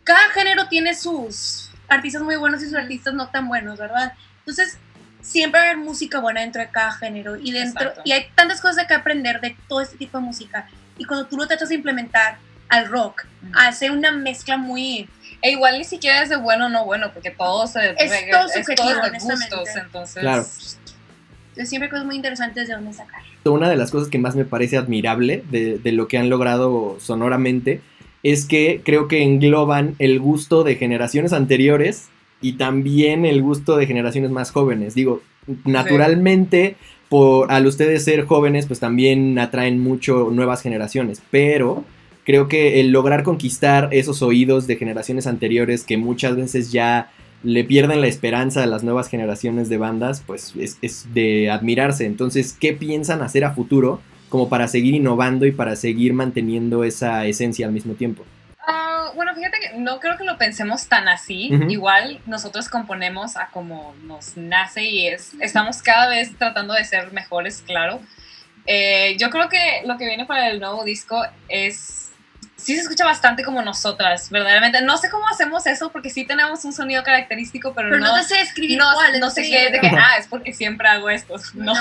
cada 0.03 0.29
género 0.29 0.67
tiene 0.67 0.93
sus 0.95 1.71
artistas 1.87 2.21
muy 2.21 2.35
buenos 2.35 2.61
y 2.61 2.65
sus 2.65 2.75
artistas 2.75 3.13
no 3.13 3.29
tan 3.29 3.47
buenos, 3.47 3.79
¿verdad? 3.79 4.13
Entonces 4.39 4.77
siempre 5.21 5.59
va 5.59 5.67
a 5.67 5.69
haber 5.71 5.83
música 5.83 6.19
buena 6.19 6.41
dentro 6.41 6.61
de 6.61 6.69
cada 6.69 6.91
género 6.91 7.37
y 7.37 7.51
dentro 7.51 7.87
Exacto. 7.87 8.01
y 8.05 8.11
hay 8.11 8.27
tantas 8.35 8.59
cosas 8.59 8.87
que 8.87 8.93
aprender 8.93 9.39
de 9.39 9.55
todo 9.69 9.81
este 9.81 9.97
tipo 9.97 10.17
de 10.17 10.25
música 10.25 10.67
y 10.97 11.05
cuando 11.05 11.27
tú 11.27 11.37
lo 11.37 11.47
tratas 11.47 11.69
de 11.69 11.75
implementar 11.75 12.37
al 12.69 12.87
rock 12.87 13.25
Ujú. 13.41 13.51
hace 13.55 13.89
una 13.89 14.11
mezcla 14.11 14.57
muy 14.57 15.07
E 15.41 15.51
igual 15.51 15.77
ni 15.77 15.83
siquiera 15.83 16.21
es 16.21 16.29
de 16.29 16.37
bueno 16.37 16.67
o 16.67 16.69
no 16.69 16.85
bueno, 16.85 17.11
porque 17.13 17.29
todo 17.29 17.67
se 17.67 17.95
Es 17.97 18.11
todo 18.31 18.45
es 18.47 18.53
subjetivo, 18.53 18.93
todo 18.93 19.11
de 19.11 19.19
gustos, 19.19 19.69
entonces. 19.75 20.21
Claro. 20.21 20.47
Siempre 21.55 21.89
cosas 21.89 22.05
muy 22.05 22.15
interesantes 22.15 22.67
de 22.67 22.73
dónde 22.73 22.93
sacar. 22.93 23.21
Una 23.45 23.69
de 23.69 23.75
las 23.75 23.91
cosas 23.91 24.09
que 24.09 24.17
más 24.17 24.35
me 24.35 24.45
parece 24.45 24.77
admirable 24.77 25.43
de, 25.49 25.77
de 25.77 25.91
lo 25.91 26.07
que 26.07 26.17
han 26.17 26.29
logrado 26.29 26.97
sonoramente 26.99 27.81
es 28.23 28.45
que 28.45 28.81
creo 28.83 29.07
que 29.07 29.21
engloban 29.21 29.95
el 29.99 30.19
gusto 30.19 30.63
de 30.63 30.75
generaciones 30.75 31.33
anteriores 31.33 32.09
y 32.41 32.53
también 32.53 33.25
el 33.25 33.41
gusto 33.41 33.77
de 33.77 33.85
generaciones 33.85 34.31
más 34.31 34.51
jóvenes. 34.51 34.95
Digo, 34.95 35.21
naturalmente, 35.65 36.75
por 37.09 37.51
al 37.51 37.67
ustedes 37.67 38.03
ser 38.03 38.25
jóvenes, 38.25 38.65
pues 38.65 38.79
también 38.79 39.37
atraen 39.39 39.79
mucho 39.79 40.29
nuevas 40.31 40.61
generaciones, 40.61 41.21
pero 41.31 41.83
creo 42.25 42.47
que 42.47 42.79
el 42.79 42.91
lograr 42.91 43.23
conquistar 43.23 43.89
esos 43.91 44.21
oídos 44.21 44.67
de 44.67 44.77
generaciones 44.77 45.27
anteriores 45.27 45.83
que 45.83 45.97
muchas 45.97 46.35
veces 46.35 46.71
ya 46.71 47.11
le 47.43 47.63
pierden 47.63 48.01
la 48.01 48.07
esperanza 48.07 48.63
a 48.63 48.65
las 48.65 48.83
nuevas 48.83 49.09
generaciones 49.09 49.69
de 49.69 49.77
bandas, 49.77 50.23
pues 50.25 50.53
es, 50.57 50.77
es 50.81 51.13
de 51.13 51.51
admirarse. 51.51 52.05
Entonces, 52.05 52.53
¿qué 52.53 52.73
piensan 52.73 53.21
hacer 53.21 53.43
a 53.45 53.53
futuro 53.53 54.01
como 54.29 54.49
para 54.49 54.67
seguir 54.67 54.95
innovando 54.95 55.45
y 55.45 55.51
para 55.51 55.75
seguir 55.75 56.13
manteniendo 56.13 56.83
esa 56.83 57.25
esencia 57.25 57.67
al 57.67 57.71
mismo 57.71 57.93
tiempo? 57.93 58.23
Ah, 58.65 59.11
bueno, 59.15 59.35
fíjate 59.35 59.57
que 59.59 59.77
no 59.77 59.99
creo 59.99 60.17
que 60.17 60.23
lo 60.23 60.37
pensemos 60.37 60.87
tan 60.87 61.07
así. 61.07 61.51
Igual 61.69 62.19
nosotros 62.25 62.69
componemos 62.69 63.37
a 63.37 63.49
como 63.51 63.93
nos 64.03 64.37
nace 64.37 64.85
y 64.85 65.07
es, 65.07 65.33
estamos 65.39 65.81
cada 65.83 66.09
vez 66.09 66.35
tratando 66.37 66.73
de 66.73 66.83
ser 66.85 67.11
mejores, 67.11 67.61
claro. 67.61 67.99
Eh, 68.65 69.15
yo 69.19 69.29
creo 69.29 69.49
que 69.49 69.83
lo 69.85 69.97
que 69.97 70.05
viene 70.05 70.25
para 70.25 70.49
el 70.49 70.59
nuevo 70.59 70.83
disco 70.83 71.21
es... 71.49 72.02
Sí 72.63 72.75
se 72.75 72.81
escucha 72.81 73.03
bastante 73.03 73.43
como 73.43 73.61
nosotras, 73.61 74.29
verdaderamente. 74.29 74.81
No 74.81 74.97
sé 74.97 75.09
cómo 75.09 75.27
hacemos 75.27 75.67
eso 75.67 75.91
porque 75.91 76.09
sí 76.09 76.23
tenemos 76.25 76.63
un 76.63 76.71
sonido 76.71 77.03
característico, 77.03 77.73
pero, 77.73 77.89
Pero 77.89 77.99
no, 77.99 78.15
no, 78.15 78.23
sé 78.23 78.37
describir 78.37 78.77
no, 78.77 78.85
cuál, 78.93 79.19
no 79.19 79.29
sé 79.29 79.43
sí, 79.43 79.51
qué, 79.51 79.63
de 79.69 79.79
pero- 79.79 79.81
que, 79.81 79.87
ah, 79.99 80.17
es 80.17 80.27
porque 80.27 80.53
siempre 80.53 80.87
hago 80.87 81.09
esto. 81.09 81.35
No, 81.55 81.73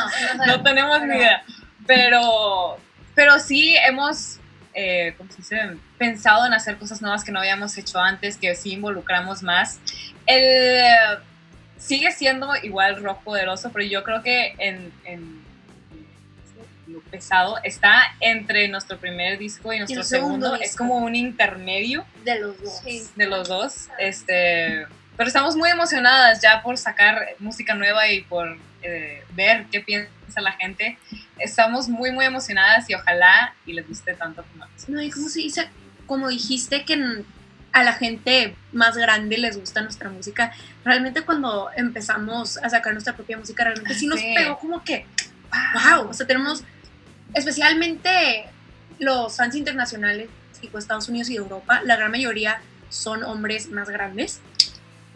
no 0.47 0.63
tenemos 0.63 1.01
ni 1.03 1.17
idea. 1.17 1.45
Pero, 1.87 2.79
pero 3.15 3.39
sí 3.39 3.77
hemos, 3.87 4.39
eh, 4.75 5.15
¿cómo 5.19 5.31
se 5.31 5.37
dice? 5.39 5.77
Pensado 5.99 6.47
en 6.47 6.53
hacer 6.53 6.77
cosas 6.79 7.01
nuevas 7.01 7.23
que 7.23 7.31
no 7.31 7.39
habíamos 7.39 7.79
hecho 7.79 8.01
antes, 8.01 8.37
que 8.37 8.55
sí 8.57 8.73
involucramos 8.73 9.43
más. 9.45 9.79
El, 10.27 10.83
sigue 11.79 12.11
siendo 12.13 12.55
igual 12.63 13.03
rock 13.03 13.23
poderoso, 13.23 13.71
pero 13.73 13.85
yo 13.85 14.03
creo 14.03 14.23
que 14.23 14.55
en, 14.59 14.93
en 15.05 15.42
lo 16.93 17.01
pesado 17.01 17.57
está 17.63 18.03
entre 18.21 18.69
nuestro 18.69 18.99
primer 18.99 19.39
disco 19.39 19.73
y 19.73 19.79
nuestro 19.79 20.01
el 20.01 20.07
segundo 20.07 20.47
segundo. 20.47 20.65
Es 20.65 20.77
como 20.77 20.97
un 20.99 21.15
intermedio 21.15 22.05
de 22.25 22.39
los 22.41 22.61
dos. 22.63 22.81
Sí. 22.85 23.03
de 23.17 23.27
los 23.27 23.49
dos. 23.49 23.89
Este, 23.99 24.87
pero 25.17 25.27
estamos 25.29 25.57
muy 25.57 25.71
emocionadas 25.71 26.41
ya 26.41 26.63
por 26.63 26.79
sacar 26.79 27.29
música 27.39 27.75
nueva 27.75 28.09
y 28.09 28.23
por 28.23 28.59
eh, 28.83 29.25
ver 29.35 29.67
qué 29.71 29.81
piensa 29.81 30.41
la 30.41 30.53
gente. 30.53 30.99
Estamos 31.39 31.89
muy, 31.89 32.11
muy 32.13 32.25
emocionadas 32.25 32.89
y 32.89 32.95
ojalá 32.95 33.55
y 33.67 33.73
les 33.73 33.87
guste 33.89 34.15
tanto 34.15 34.43
como 34.45 34.65
a 34.65 34.67
nosotros. 34.69 34.89
No, 34.89 35.03
y 35.03 35.11
cómo 35.11 35.29
se 35.29 35.41
dice, 35.41 35.69
como 36.07 36.29
dijiste 36.29 36.85
que 36.85 37.25
a 37.73 37.83
la 37.85 37.95
gente 37.95 38.55
más 38.73 38.97
grande 38.97 39.39
les 39.39 39.59
gusta 39.59 39.81
nuestra 39.81 40.11
música, 40.11 40.53
realmente 40.85 41.23
cuando 41.23 41.71
empezamos 41.75 42.59
a 42.59 42.69
sacar 42.69 42.93
nuestra 42.93 43.15
propia 43.15 43.39
música, 43.39 43.65
realmente 43.65 43.95
sí 43.95 44.07
nos 44.07 44.21
Sí. 44.21 44.35
pegó 44.37 44.59
como 44.59 44.85
que, 44.85 45.07
wow, 45.75 46.09
o 46.09 46.13
sea, 46.13 46.27
tenemos 46.27 46.65
especialmente 47.35 48.47
los 48.99 49.37
fans 49.37 49.55
internacionales, 49.55 50.29
tipo 50.61 50.79
Estados 50.79 51.09
Unidos 51.09 51.29
y 51.31 51.37
Europa, 51.37 51.81
la 51.85 51.97
gran 51.97 52.11
mayoría 52.11 52.61
son 52.89 53.25
hombres 53.25 53.69
más 53.71 53.89
grandes. 53.89 54.41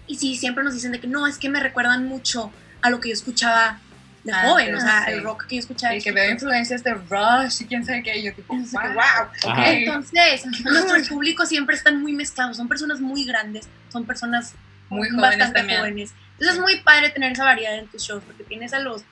Y 0.06 0.16
sí, 0.16 0.37
siempre 0.37 0.64
nos 0.64 0.75
dicen 0.75 0.92
de 0.92 1.00
que 1.00 1.06
no, 1.06 1.26
es 1.26 1.38
que 1.38 1.49
me 1.49 1.61
recuerdan 1.61 2.06
mucho 2.06 2.52
a 2.82 2.90
lo 2.90 3.00
que 3.00 3.08
yo 3.11 3.12
escuchaba 3.14 3.80
de 4.25 4.32
Antes, 4.32 4.50
joven, 4.50 4.75
o 4.75 4.80
sea, 4.80 5.04
sí. 5.04 5.12
el 5.12 5.23
rock 5.23 5.46
que 5.46 5.56
yo 5.56 5.61
escuchaba. 5.61 5.94
Y 5.94 6.02
que 6.02 6.11
veo 6.11 6.30
influencias 6.30 6.82
de 6.82 6.94
Rush 6.94 7.62
y 7.62 7.66
quién 7.66 7.85
sabe 7.85 8.02
qué. 8.02 8.18
Y 8.18 8.25
yo 8.25 8.35
tipo, 8.35 8.54
Entonces, 8.54 8.73
wow, 8.73 8.92
wow. 8.92 9.52
Ajá. 9.52 9.70
Entonces, 9.70 10.46
nuestros 10.64 11.08
públicos 11.08 11.49
siempre 11.49 11.76
están 11.76 12.00
muy 12.00 12.12
mezclados, 12.12 12.56
son 12.56 12.66
personas 12.68 13.00
muy 13.00 13.25
grandes, 13.25 13.68
son 13.88 14.04
personas 14.04 14.54
Muy 14.88 15.08
jóvenes 15.11 15.20
bastante 15.23 15.58
también. 15.58 15.78
jóvenes. 15.78 16.14
Entonces 16.32 16.56
es 16.56 16.61
muy 16.61 16.80
padre 16.80 17.11
tener 17.11 17.32
esa 17.32 17.44
variedad 17.44 17.78
en 17.78 17.87
tus 17.87 18.02
shows, 18.02 18.23
porque 18.25 18.44
tienes 18.44 18.73
a 18.73 18.80
los 18.80 19.02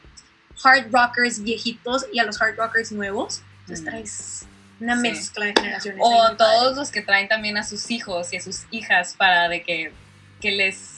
hard 0.63 0.93
rockers 0.93 1.43
viejitos 1.43 2.07
y 2.13 2.19
a 2.19 2.25
los 2.25 2.41
hard 2.41 2.57
rockers 2.57 2.93
nuevos. 2.93 3.43
Entonces 3.63 3.83
Mm. 3.85 3.89
traes 3.89 4.47
una 4.81 4.97
Sí. 4.97 5.03
mezcla 5.03 5.47
de 5.47 5.55
generaciones. 5.59 6.01
O 6.03 6.37
todos 6.37 6.77
los 6.77 6.91
que 6.91 7.01
traen 7.03 7.29
también 7.29 7.57
a 7.57 7.63
sus 7.63 7.91
hijos 7.91 8.33
y 8.33 8.37
a 8.37 8.41
sus 8.41 8.65
hijas 8.71 9.15
para 9.17 9.49
de 9.49 9.63
que, 9.63 9.93
que 10.41 10.51
les 10.53 10.91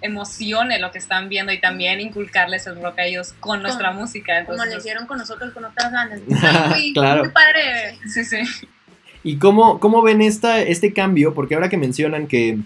emocione 0.00 0.78
lo 0.78 0.90
que 0.90 0.98
están 0.98 1.28
viendo 1.28 1.50
y 1.52 1.60
también 1.60 2.00
inculcarles 2.00 2.66
el 2.66 2.80
rock 2.82 2.98
a 2.98 3.04
ellos 3.06 3.34
con 3.40 3.62
nuestra 3.62 3.88
Como- 3.88 4.02
música. 4.02 4.44
Como 4.44 4.62
lo 4.64 4.76
hicieron 4.76 5.06
con 5.06 5.18
nosotros, 5.18 5.52
con 5.52 5.64
otras 5.64 5.90
bandas. 5.92 6.20
Muy, 6.76 6.92
Claro. 6.92 7.24
muy 7.24 7.32
padre 7.32 7.98
sí, 8.12 8.24
sí. 8.24 8.38
¿Y 9.22 9.38
cómo, 9.38 9.80
cómo 9.80 10.02
ven 10.02 10.20
esta, 10.20 10.60
este 10.60 10.92
cambio? 10.92 11.32
Porque 11.32 11.54
ahora 11.54 11.70
que 11.70 11.78
mencionan 11.78 12.26
que 12.26 12.58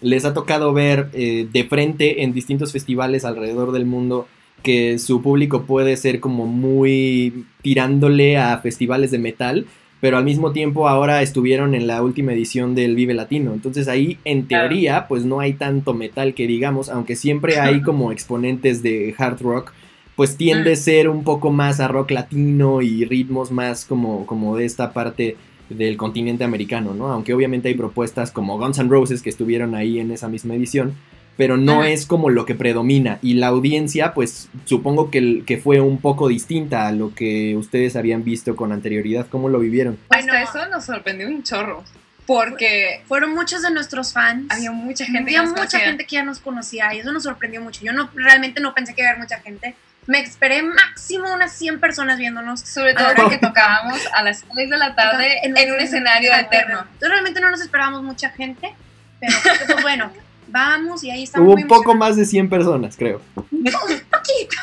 les 0.00 0.24
ha 0.24 0.32
tocado 0.32 0.72
ver 0.72 1.10
eh, 1.12 1.46
de 1.52 1.64
frente 1.64 2.22
en 2.22 2.32
distintos 2.32 2.72
festivales 2.72 3.26
alrededor 3.26 3.72
del 3.72 3.84
mundo 3.84 4.26
que 4.66 4.98
su 4.98 5.22
público 5.22 5.62
puede 5.62 5.96
ser 5.96 6.18
como 6.18 6.48
muy 6.48 7.44
tirándole 7.62 8.36
a 8.36 8.58
festivales 8.58 9.12
de 9.12 9.20
metal, 9.20 9.66
pero 10.00 10.18
al 10.18 10.24
mismo 10.24 10.50
tiempo 10.50 10.88
ahora 10.88 11.22
estuvieron 11.22 11.76
en 11.76 11.86
la 11.86 12.02
última 12.02 12.32
edición 12.32 12.74
del 12.74 12.96
Vive 12.96 13.14
Latino. 13.14 13.52
Entonces 13.54 13.86
ahí, 13.86 14.18
en 14.24 14.48
teoría, 14.48 15.06
pues 15.06 15.24
no 15.24 15.38
hay 15.38 15.52
tanto 15.52 15.94
metal 15.94 16.34
que 16.34 16.48
digamos, 16.48 16.88
aunque 16.88 17.14
siempre 17.14 17.60
hay 17.60 17.80
como 17.80 18.10
exponentes 18.10 18.82
de 18.82 19.14
hard 19.16 19.40
rock, 19.40 19.72
pues 20.16 20.36
tiende 20.36 20.72
a 20.72 20.76
ser 20.76 21.08
un 21.08 21.22
poco 21.22 21.52
más 21.52 21.78
a 21.78 21.86
rock 21.86 22.10
latino 22.10 22.82
y 22.82 23.04
ritmos 23.04 23.52
más 23.52 23.84
como, 23.84 24.26
como 24.26 24.56
de 24.56 24.64
esta 24.64 24.92
parte 24.92 25.36
del 25.70 25.96
continente 25.96 26.42
americano, 26.42 26.92
¿no? 26.92 27.06
Aunque 27.12 27.34
obviamente 27.34 27.68
hay 27.68 27.74
propuestas 27.74 28.32
como 28.32 28.58
Guns 28.58 28.80
N' 28.80 28.90
Roses 28.90 29.22
que 29.22 29.30
estuvieron 29.30 29.76
ahí 29.76 30.00
en 30.00 30.10
esa 30.10 30.28
misma 30.28 30.56
edición, 30.56 30.94
pero 31.36 31.56
no 31.56 31.84
es 31.84 32.06
como 32.06 32.30
lo 32.30 32.46
que 32.46 32.54
predomina. 32.54 33.18
Y 33.22 33.34
la 33.34 33.48
audiencia, 33.48 34.14
pues 34.14 34.48
supongo 34.64 35.10
que, 35.10 35.42
que 35.46 35.58
fue 35.58 35.80
un 35.80 35.98
poco 35.98 36.28
distinta 36.28 36.88
a 36.88 36.92
lo 36.92 37.14
que 37.14 37.56
ustedes 37.56 37.96
habían 37.96 38.24
visto 38.24 38.56
con 38.56 38.72
anterioridad. 38.72 39.26
¿Cómo 39.28 39.48
lo 39.48 39.58
vivieron? 39.58 39.98
Bueno, 40.08 40.32
Hasta 40.32 40.60
eso 40.60 40.70
nos 40.70 40.84
sorprendió 40.84 41.28
un 41.28 41.42
chorro. 41.42 41.84
Porque 42.26 43.02
fueron 43.06 43.34
muchos 43.34 43.62
de 43.62 43.70
nuestros 43.70 44.12
fans. 44.12 44.46
Había 44.50 44.72
mucha 44.72 45.04
gente. 45.04 45.36
Había 45.36 45.42
mucha 45.44 45.78
gente 45.78 46.06
que 46.06 46.16
ya 46.16 46.24
nos 46.24 46.40
conocía 46.40 46.92
y 46.92 46.98
eso 46.98 47.12
nos 47.12 47.22
sorprendió 47.22 47.60
mucho. 47.60 47.82
Yo 47.84 47.92
no 47.92 48.10
realmente 48.14 48.60
no 48.60 48.74
pensé 48.74 48.94
que 48.94 49.02
iba 49.02 49.10
a 49.10 49.12
haber 49.12 49.22
mucha 49.22 49.38
gente. 49.38 49.76
Me 50.06 50.20
esperé 50.20 50.62
máximo 50.62 51.32
unas 51.32 51.52
100 51.52 51.78
personas 51.78 52.18
viéndonos. 52.18 52.60
Sobre 52.60 52.94
todo 52.94 53.08
porque 53.14 53.38
tocábamos 53.38 54.00
a 54.12 54.22
las 54.22 54.44
6 54.54 54.70
de 54.70 54.76
la 54.76 54.94
tarde 54.96 55.40
en, 55.44 55.52
un, 55.52 55.80
escenario 55.80 56.34
eterno. 56.34 56.80
Entonces 56.80 57.10
realmente 57.10 57.40
no 57.40 57.50
nos 57.50 57.60
esperábamos 57.60 58.02
mucha 58.02 58.30
gente, 58.30 58.74
pero 59.20 59.34
pues 59.66 59.82
bueno, 59.82 60.10
vamos 60.48 61.02
y 61.04 61.10
ahí 61.10 61.24
estaba. 61.24 61.44
Hubo 61.44 61.54
un 61.54 61.66
poco 61.66 61.94
más 61.94 62.16
de 62.16 62.24
100 62.24 62.48
personas, 62.48 62.96
creo. 62.96 63.20
Un 63.36 63.64
poquito. 63.64 64.56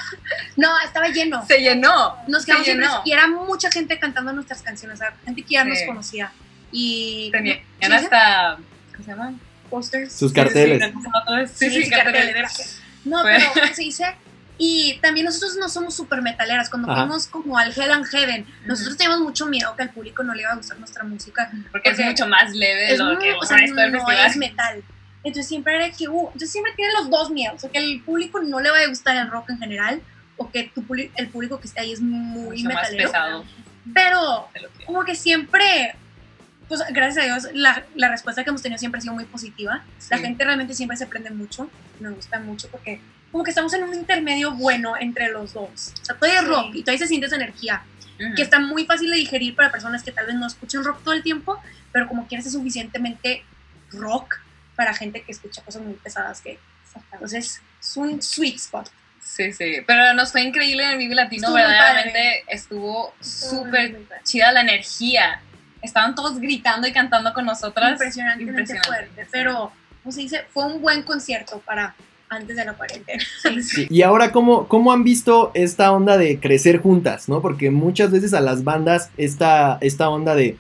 No, 0.55 0.69
estaba 0.85 1.07
lleno. 1.09 1.45
Se 1.45 1.59
llenó. 1.59 2.15
Nos 2.27 2.45
quedamos 2.45 2.67
y 3.05 3.11
era 3.11 3.27
mucha 3.27 3.69
gente 3.71 3.99
cantando 3.99 4.31
nuestras 4.33 4.61
canciones, 4.61 4.95
o 4.95 4.99
sea, 4.99 5.13
gente 5.25 5.41
que 5.43 5.53
ya 5.53 5.65
nos 5.65 5.79
conocía. 5.85 6.31
Y. 6.71 7.29
Tenían 7.31 7.93
hasta. 7.93 8.57
¿Cómo 8.91 9.03
se 9.03 9.11
llaman? 9.11 9.39
Posters. 9.69 10.13
Sus 10.13 10.31
carteles. 10.31 10.93
Sí, 11.53 11.69
sí, 11.69 11.89
carteles. 11.89 12.81
No, 13.03 13.21
pero 13.23 13.45
¿cómo 13.53 13.73
se 13.73 13.81
dice? 13.81 14.15
Y 14.57 14.99
también 15.01 15.25
nosotros 15.25 15.57
no 15.57 15.67
somos 15.67 15.95
súper 15.95 16.21
metaleras. 16.21 16.69
Cuando 16.69 16.93
fuimos 16.93 17.27
como 17.27 17.57
al 17.57 17.73
Hell 17.77 17.91
and 17.91 18.05
Heaven, 18.05 18.45
nosotros 18.65 18.97
teníamos 18.97 19.21
mucho 19.21 19.47
miedo 19.47 19.75
que 19.75 19.83
al 19.83 19.89
público 19.89 20.23
no 20.23 20.33
le 20.33 20.43
iba 20.43 20.51
a 20.51 20.55
gustar 20.55 20.77
nuestra 20.77 21.03
música. 21.03 21.51
Porque, 21.71 21.89
es 21.89 21.99
mucho 21.99 22.27
más 22.27 22.53
leve 22.53 22.91
de 22.91 22.97
lo 22.97 23.17
que 23.19 23.33
o 23.33 23.43
sea, 23.43 23.57
no 23.57 24.11
es 24.11 24.37
metal. 24.37 24.83
Entonces 25.23 25.47
siempre 25.47 25.75
era 25.75 25.89
que, 25.89 26.07
uh, 26.07 26.27
entonces 26.27 26.51
siempre 26.51 26.73
tiene 26.75 26.91
los 26.93 27.09
dos 27.09 27.29
miedos, 27.29 27.63
o 27.63 27.71
que 27.71 27.77
el 27.77 28.01
público 28.01 28.41
no 28.41 28.59
le 28.59 28.69
va 28.69 28.79
a 28.79 28.87
gustar 28.87 29.15
el 29.17 29.29
rock 29.29 29.51
en 29.51 29.59
general, 29.59 30.01
o 30.37 30.49
que 30.51 30.71
tu, 30.75 30.83
el 30.93 31.29
público 31.29 31.59
que 31.59 31.67
está 31.67 31.81
ahí 31.81 31.93
es 31.93 32.01
muy 32.01 32.63
Mucho 32.63 32.67
metalero. 32.67 33.03
Más 33.03 33.11
pesado. 33.11 33.45
Pero 33.93 34.49
como 34.85 35.03
que 35.03 35.15
siempre, 35.15 35.95
pues 36.67 36.81
gracias 36.91 37.23
a 37.23 37.27
Dios, 37.27 37.47
la, 37.53 37.83
la, 37.95 38.09
respuesta 38.09 38.43
que 38.43 38.49
hemos 38.49 38.61
tenido 38.61 38.79
siempre 38.79 38.99
ha 38.99 39.01
sido 39.01 39.13
muy 39.13 39.25
positiva. 39.25 39.83
La 40.09 40.17
gente 40.17 40.43
realmente 40.43 40.73
siempre 40.73 40.97
se 40.97 41.05
prende 41.05 41.31
mucho, 41.31 41.69
me 41.99 42.09
gusta 42.09 42.39
mucho 42.39 42.69
porque 42.69 43.01
como 43.33 43.43
que 43.43 43.49
estamos 43.49 43.73
en 43.73 43.83
un 43.83 43.95
intermedio 43.95 44.51
bueno 44.51 44.95
entre 44.97 45.29
los 45.31 45.53
dos. 45.53 45.93
O 46.01 46.05
sea, 46.05 46.15
todavía 46.15 46.41
es 46.41 46.47
rock 46.47 46.75
y 46.75 46.81
todavía 46.83 46.99
se 46.99 47.07
siente 47.07 47.27
esa 47.27 47.35
energía, 47.35 47.83
que 48.35 48.43
está 48.43 48.59
muy 48.59 48.85
fácil 48.85 49.09
de 49.09 49.17
digerir 49.17 49.55
para 49.55 49.71
personas 49.71 50.03
que 50.03 50.11
tal 50.11 50.27
vez 50.27 50.35
no 50.35 50.45
escuchan 50.45 50.83
rock 50.83 51.03
todo 51.03 51.13
el 51.13 51.23
tiempo, 51.23 51.59
pero 51.91 52.07
como 52.07 52.27
quieres 52.27 52.45
es 52.45 52.53
suficientemente 52.53 53.43
rock 53.91 54.35
para 54.75 54.93
gente 54.93 55.21
que 55.21 55.31
escucha 55.31 55.61
cosas 55.63 55.81
muy 55.81 55.93
pesadas 55.93 56.41
que 56.41 56.59
entonces 57.11 57.61
es 57.79 57.97
un 57.97 58.21
sweet 58.21 58.55
spot. 58.55 58.89
Sí, 59.19 59.51
sí, 59.53 59.77
pero 59.87 60.13
nos 60.13 60.31
fue 60.31 60.43
increíble 60.43 60.83
en 60.83 60.91
el 60.91 60.97
Vive 60.97 61.15
Latino, 61.15 61.47
estuvo 61.47 61.55
verdaderamente 61.55 62.43
estuvo 62.47 63.13
súper 63.19 64.01
chida 64.23 64.51
la 64.51 64.61
energía. 64.61 65.41
Estaban 65.81 66.13
todos 66.15 66.39
gritando 66.39 66.87
y 66.87 66.93
cantando 66.93 67.33
con 67.33 67.45
nosotras. 67.45 67.93
Impresionantemente 67.93 68.61
Impresionante. 68.61 68.87
fuerte, 68.87 69.27
pero, 69.31 69.71
como 70.01 70.13
se 70.13 70.21
dice, 70.21 70.45
fue 70.53 70.65
un 70.65 70.81
buen 70.81 71.03
concierto 71.03 71.59
para 71.65 71.95
antes 72.29 72.55
de 72.55 72.65
la 72.65 72.73
cuarentena. 72.73 73.23
Y 73.89 74.01
ahora, 74.01 74.31
¿cómo, 74.31 74.67
¿cómo 74.67 74.91
han 74.91 75.03
visto 75.03 75.51
esta 75.53 75.91
onda 75.91 76.17
de 76.17 76.39
crecer 76.39 76.79
juntas, 76.79 77.29
no? 77.29 77.41
Porque 77.41 77.71
muchas 77.71 78.11
veces 78.11 78.33
a 78.33 78.41
las 78.41 78.63
bandas 78.63 79.09
esta, 79.17 79.77
esta 79.81 80.09
onda 80.09 80.35
de 80.35 80.57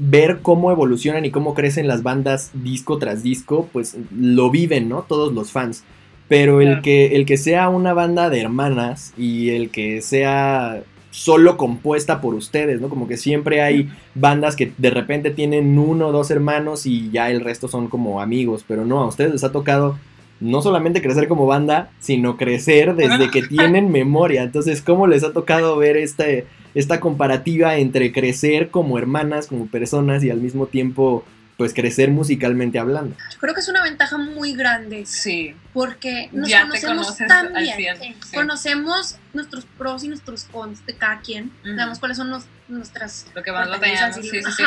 ver 0.00 0.38
cómo 0.40 0.70
evolucionan 0.72 1.26
y 1.26 1.30
cómo 1.30 1.52
crecen 1.52 1.86
las 1.86 2.02
bandas 2.02 2.50
disco 2.54 2.96
tras 2.98 3.22
disco, 3.22 3.68
pues 3.70 3.96
lo 4.16 4.50
viven, 4.50 4.88
¿no? 4.88 5.02
Todos 5.02 5.32
los 5.32 5.52
fans. 5.52 5.84
Pero 6.26 6.60
el, 6.60 6.80
que, 6.80 7.16
el 7.16 7.26
que 7.26 7.36
sea 7.36 7.68
una 7.68 7.92
banda 7.92 8.30
de 8.30 8.40
hermanas 8.40 9.12
y 9.18 9.50
el 9.50 9.70
que 9.70 10.00
sea 10.00 10.82
solo 11.10 11.56
compuesta 11.56 12.20
por 12.20 12.34
ustedes, 12.34 12.80
¿no? 12.80 12.88
Como 12.88 13.08
que 13.08 13.16
siempre 13.16 13.62
hay 13.62 13.90
bandas 14.14 14.56
que 14.56 14.72
de 14.78 14.90
repente 14.90 15.30
tienen 15.30 15.76
uno 15.76 16.08
o 16.08 16.12
dos 16.12 16.30
hermanos 16.30 16.86
y 16.86 17.10
ya 17.10 17.30
el 17.30 17.40
resto 17.40 17.68
son 17.68 17.88
como 17.88 18.22
amigos, 18.22 18.64
pero 18.66 18.86
no, 18.86 19.00
a 19.00 19.06
ustedes 19.08 19.32
les 19.32 19.44
ha 19.44 19.52
tocado 19.52 19.98
no 20.38 20.62
solamente 20.62 21.02
crecer 21.02 21.28
como 21.28 21.46
banda, 21.46 21.90
sino 21.98 22.38
crecer 22.38 22.94
desde 22.94 23.30
que 23.30 23.42
tienen 23.42 23.90
memoria. 23.90 24.42
Entonces, 24.42 24.80
¿cómo 24.80 25.06
les 25.06 25.24
ha 25.24 25.32
tocado 25.32 25.76
ver 25.76 25.98
este, 25.98 26.46
esta 26.74 27.00
comparativa 27.00 27.76
entre 27.76 28.12
crecer 28.12 28.70
como 28.70 28.98
hermanas, 28.98 29.46
como 29.46 29.66
personas 29.66 30.22
y 30.24 30.30
al 30.30 30.40
mismo 30.40 30.66
tiempo 30.66 31.24
pues 31.60 31.74
crecer 31.74 32.10
musicalmente 32.10 32.78
hablando. 32.78 33.14
Yo 33.32 33.38
creo 33.38 33.52
que 33.52 33.60
es 33.60 33.68
una 33.68 33.82
ventaja 33.82 34.16
muy 34.16 34.54
grande. 34.54 35.04
Sí. 35.04 35.54
Porque 35.74 36.30
nos 36.32 36.50
conocemos 36.50 37.18
tan 37.18 37.52
bien. 37.52 38.16
Conocemos 38.32 39.16
nuestros 39.34 39.66
pros 39.76 40.02
y 40.02 40.08
nuestros 40.08 40.44
cons 40.44 40.86
de 40.86 40.94
cada 40.94 41.20
quien. 41.20 41.52
Sabemos 41.62 41.98
cuáles 41.98 42.16
son 42.16 42.34
nuestras... 42.68 43.26
Lo 43.34 43.42
que 43.42 43.52
más 43.52 43.68
lo 43.68 43.74
Sí, 43.74 44.22
sí, 44.22 44.40
sí. 44.40 44.62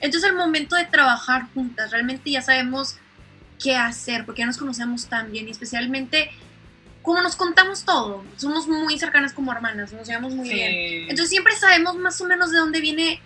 Entonces 0.00 0.28
al 0.28 0.36
momento 0.36 0.76
de 0.76 0.84
trabajar 0.84 1.46
juntas, 1.54 1.90
realmente 1.92 2.30
ya 2.30 2.42
sabemos 2.42 2.98
qué 3.58 3.76
hacer, 3.76 4.26
porque 4.26 4.40
ya 4.40 4.46
nos 4.46 4.58
conocemos 4.58 5.06
tan 5.06 5.32
bien 5.32 5.48
y 5.48 5.50
especialmente 5.50 6.30
como 7.04 7.20
nos 7.20 7.36
contamos 7.36 7.84
todo, 7.84 8.24
somos 8.36 8.66
muy 8.66 8.98
cercanas 8.98 9.34
como 9.34 9.52
hermanas, 9.52 9.92
nos 9.92 10.08
llevamos 10.08 10.34
muy 10.34 10.48
bien. 10.48 11.02
Entonces 11.02 11.28
siempre 11.28 11.54
sabemos 11.54 11.96
más 11.96 12.18
o 12.22 12.24
menos 12.24 12.50
de 12.50 12.56
dónde 12.56 12.80
viene 12.80 13.20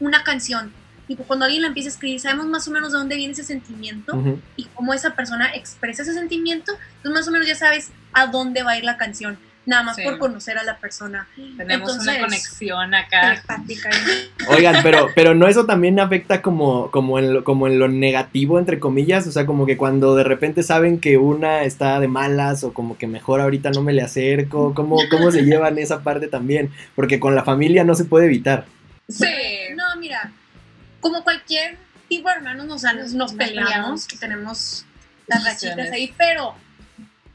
una 0.00 0.24
canción. 0.24 0.72
Tipo, 1.06 1.24
cuando 1.24 1.44
alguien 1.44 1.60
la 1.60 1.68
empieza 1.68 1.90
a 1.90 1.92
escribir, 1.92 2.20
sabemos 2.20 2.46
más 2.46 2.66
o 2.68 2.70
menos 2.70 2.90
de 2.90 2.98
dónde 2.98 3.16
viene 3.16 3.34
ese 3.34 3.44
sentimiento 3.44 4.40
y 4.56 4.64
cómo 4.74 4.94
esa 4.94 5.14
persona 5.14 5.54
expresa 5.54 6.02
ese 6.02 6.14
sentimiento. 6.14 6.72
Entonces 6.96 7.12
más 7.12 7.28
o 7.28 7.30
menos 7.30 7.46
ya 7.46 7.54
sabes 7.54 7.90
a 8.14 8.28
dónde 8.28 8.62
va 8.62 8.72
a 8.72 8.78
ir 8.78 8.84
la 8.84 8.96
canción 8.96 9.38
nada 9.68 9.82
más 9.82 9.96
por 10.00 10.18
conocer 10.18 10.56
a 10.56 10.64
la 10.64 10.78
persona. 10.78 11.28
Tenemos 11.56 11.98
una 11.98 12.18
conexión 12.18 12.94
acá. 12.94 13.42
Oigan, 14.48 14.76
pero, 14.82 15.10
pero 15.14 15.34
no 15.34 15.46
eso 15.46 15.66
también 15.66 16.00
afecta 16.00 16.40
como, 16.40 16.90
como, 16.90 17.18
en 17.18 17.34
lo, 17.34 17.44
como 17.44 17.66
en 17.66 17.78
lo 17.78 17.86
negativo, 17.86 18.58
entre 18.58 18.80
comillas, 18.80 19.26
o 19.26 19.32
sea, 19.32 19.44
como 19.44 19.66
que 19.66 19.76
cuando 19.76 20.16
de 20.16 20.24
repente 20.24 20.62
saben 20.62 20.98
que 20.98 21.18
una 21.18 21.64
está 21.64 22.00
de 22.00 22.08
malas 22.08 22.64
o 22.64 22.72
como 22.72 22.96
que 22.96 23.06
mejor 23.06 23.42
ahorita 23.42 23.70
no 23.70 23.82
me 23.82 23.92
le 23.92 24.02
acerco, 24.02 24.72
¿cómo, 24.74 24.96
cómo 25.10 25.30
se 25.30 25.42
llevan 25.42 25.78
esa 25.78 26.02
parte 26.02 26.28
también? 26.28 26.72
Porque 26.96 27.20
con 27.20 27.34
la 27.34 27.44
familia 27.44 27.84
no 27.84 27.94
se 27.94 28.06
puede 28.06 28.24
evitar. 28.26 28.64
Sí, 29.08 29.26
no, 29.76 29.84
mira, 30.00 30.32
como 31.00 31.22
cualquier 31.22 31.76
tipo 32.08 32.30
de 32.30 32.36
hermanos 32.36 32.66
nos, 32.66 33.12
nos 33.14 33.34
peleamos, 33.34 34.08
tenemos 34.08 34.86
las 35.26 35.44
rachitas 35.44 35.90
ahí, 35.92 36.14
pero 36.16 36.54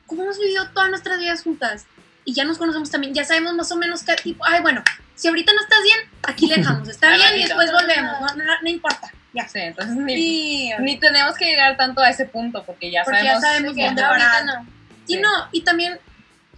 ¿cómo 0.07 0.23
hemos 0.23 0.39
vivido 0.39 0.67
todas 0.73 0.89
nuestras 0.89 1.19
vidas 1.19 1.43
juntas? 1.43 1.85
Y 2.25 2.33
ya 2.33 2.45
nos 2.45 2.57
conocemos 2.57 2.89
también, 2.89 3.13
ya 3.13 3.23
sabemos 3.23 3.53
más 3.53 3.71
o 3.71 3.75
menos 3.75 4.03
qué 4.03 4.15
tipo, 4.15 4.45
ay, 4.45 4.61
bueno, 4.61 4.83
si 5.15 5.27
ahorita 5.27 5.53
no 5.53 5.61
estás 5.61 5.79
bien, 5.83 5.99
aquí 6.23 6.47
le 6.47 6.57
dejamos, 6.57 6.87
está 6.89 7.09
bien 7.15 7.37
y 7.37 7.43
después 7.43 7.71
volvemos, 7.71 8.13
no, 8.61 8.69
importa. 8.69 9.11
Ya. 9.33 9.47
Sí, 9.47 9.59
entonces 9.59 9.95
ni, 9.95 10.71
ni, 10.79 10.97
tenemos 10.99 11.35
que 11.35 11.45
llegar 11.45 11.75
tanto 11.75 12.01
a 12.01 12.09
ese 12.09 12.25
punto 12.25 12.63
porque 12.65 12.91
ya 12.91 13.03
porque 13.03 13.19
sabemos, 13.19 13.41
ya 13.41 13.47
sabemos 13.47 13.75
dónde 13.75 14.01
parar. 14.01 14.45
No. 14.45 14.67
Y 15.07 15.17
no, 15.17 15.47
y 15.51 15.61
también 15.61 15.97